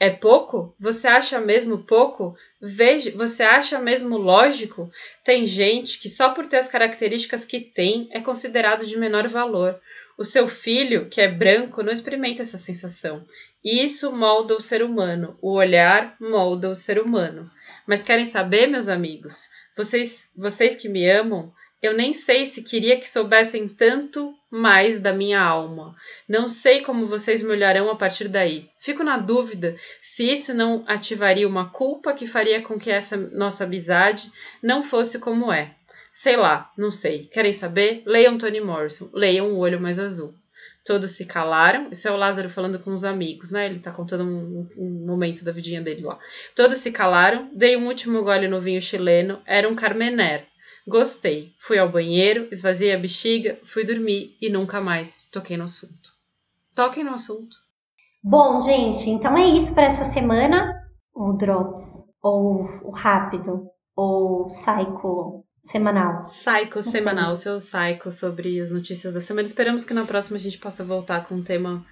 É 0.02 0.08
pouco? 0.08 0.74
Você 0.80 1.06
acha 1.06 1.38
mesmo 1.38 1.84
pouco? 1.84 2.34
Veja, 2.58 3.12
você 3.14 3.42
acha 3.42 3.78
mesmo 3.78 4.16
lógico? 4.16 4.90
Tem 5.22 5.44
gente 5.44 6.00
que 6.00 6.08
só 6.08 6.30
por 6.30 6.46
ter 6.46 6.56
as 6.56 6.66
características 6.66 7.44
que 7.44 7.60
tem 7.60 8.08
é 8.10 8.18
considerado 8.18 8.86
de 8.86 8.96
menor 8.96 9.28
valor. 9.28 9.78
O 10.16 10.24
seu 10.24 10.48
filho, 10.48 11.10
que 11.10 11.20
é 11.20 11.28
branco, 11.28 11.82
não 11.82 11.92
experimenta 11.92 12.40
essa 12.40 12.56
sensação. 12.56 13.22
E 13.62 13.84
isso 13.84 14.10
molda 14.10 14.54
o 14.54 14.60
ser 14.60 14.82
humano. 14.82 15.36
O 15.42 15.52
olhar 15.52 16.16
molda 16.18 16.70
o 16.70 16.74
ser 16.74 16.98
humano. 16.98 17.44
Mas 17.86 18.02
querem 18.02 18.24
saber, 18.24 18.66
meus 18.68 18.88
amigos? 18.88 19.50
Vocês, 19.76 20.30
vocês 20.34 20.76
que 20.76 20.88
me 20.88 21.06
amam, 21.06 21.52
Eu 21.82 21.94
nem 21.94 22.12
sei 22.12 22.44
se 22.44 22.62
queria 22.62 22.98
que 22.98 23.08
soubessem 23.08 23.66
tanto 23.66 24.34
mais 24.50 24.98
da 24.98 25.12
minha 25.12 25.40
alma. 25.40 25.94
Não 26.28 26.48
sei 26.48 26.80
como 26.80 27.06
vocês 27.06 27.42
me 27.42 27.50
olharão 27.50 27.88
a 27.88 27.96
partir 27.96 28.28
daí. 28.28 28.68
Fico 28.78 29.04
na 29.04 29.16
dúvida 29.16 29.76
se 30.02 30.30
isso 30.30 30.52
não 30.52 30.84
ativaria 30.86 31.46
uma 31.46 31.70
culpa 31.70 32.12
que 32.12 32.26
faria 32.26 32.60
com 32.60 32.78
que 32.78 32.90
essa 32.90 33.16
nossa 33.16 33.64
amizade 33.64 34.30
não 34.62 34.82
fosse 34.82 35.18
como 35.18 35.52
é. 35.52 35.74
Sei 36.12 36.36
lá, 36.36 36.70
não 36.76 36.90
sei. 36.90 37.28
Querem 37.32 37.52
saber? 37.52 38.02
Leiam 38.04 38.36
Toni 38.36 38.60
Morrison. 38.60 39.08
Leiam 39.14 39.52
O 39.52 39.58
Olho 39.58 39.80
Mais 39.80 39.98
Azul. 39.98 40.34
Todos 40.84 41.12
se 41.12 41.24
calaram. 41.24 41.88
Isso 41.90 42.08
é 42.08 42.10
o 42.10 42.16
Lázaro 42.16 42.48
falando 42.48 42.78
com 42.78 42.92
os 42.92 43.04
amigos, 43.04 43.50
né? 43.50 43.66
Ele 43.66 43.78
tá 43.78 43.90
contando 43.90 44.24
um, 44.24 44.68
um, 44.76 45.06
momento 45.06 45.44
da 45.44 45.52
vidinha 45.52 45.80
dele 45.80 46.02
lá. 46.02 46.18
Todos 46.54 46.78
se 46.78 46.90
calaram. 46.90 47.48
Dei 47.52 47.76
um 47.76 47.86
último 47.86 48.22
gole 48.24 48.48
no 48.48 48.60
vinho 48.60 48.80
chileno. 48.80 49.40
Era 49.46 49.68
um 49.68 49.74
Carmener. 49.74 50.46
Gostei. 50.90 51.55
Fui 51.57 51.79
ao 51.79 51.88
banheiro, 51.88 52.48
esvaziei 52.50 52.92
a 52.92 52.98
bexiga, 52.98 53.61
fui 53.62 53.85
dormir 53.85 54.37
e 54.42 54.50
nunca 54.50 54.81
mais 54.81 55.29
toquei 55.31 55.57
no 55.57 55.62
assunto. 55.62 56.11
Toquem 56.74 57.05
no 57.05 57.14
assunto. 57.14 57.57
Bom, 58.20 58.61
gente, 58.61 59.09
então 59.09 59.38
é 59.38 59.46
isso 59.46 59.72
para 59.72 59.85
essa 59.85 60.05
semana. 60.05 60.83
O 61.14 61.33
Drops, 61.33 62.03
ou 62.20 62.64
o 62.83 62.90
Rápido, 62.90 63.68
ou 63.94 64.46
Psycho 64.46 65.44
semanal. 65.62 66.24
Psycho 66.24 66.83
semanal, 66.83 67.37
seu 67.37 67.59
Psycho 67.59 68.11
sobre 68.11 68.61
as 68.61 68.72
notícias 68.72 69.12
da 69.12 69.20
semana. 69.20 69.46
Esperamos 69.46 69.85
que 69.85 69.94
na 69.94 70.05
próxima 70.05 70.38
a 70.38 70.40
gente 70.40 70.59
possa 70.59 70.83
voltar 70.83 71.24
com 71.24 71.37
um 71.37 71.42
tema. 71.44 71.87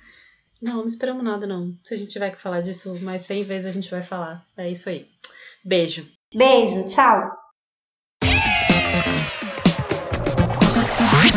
Não, 0.61 0.79
não 0.79 0.85
esperamos 0.87 1.23
nada, 1.23 1.47
não. 1.47 1.73
Se 1.85 1.95
a 1.95 1.97
gente 1.97 2.11
tiver 2.11 2.33
que 2.33 2.41
falar 2.41 2.63
disso 2.63 2.99
mais 3.01 3.23
100 3.23 3.45
vezes, 3.45 3.67
a 3.67 3.71
gente 3.71 3.91
vai 3.93 4.03
falar. 4.03 4.45
É 4.57 4.69
isso 4.69 4.89
aí. 4.89 5.07
Beijo. 5.65 6.05
Beijo, 6.35 6.85
tchau. 6.89 7.48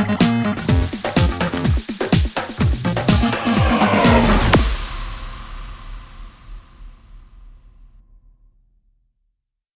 Bye. 0.08 0.51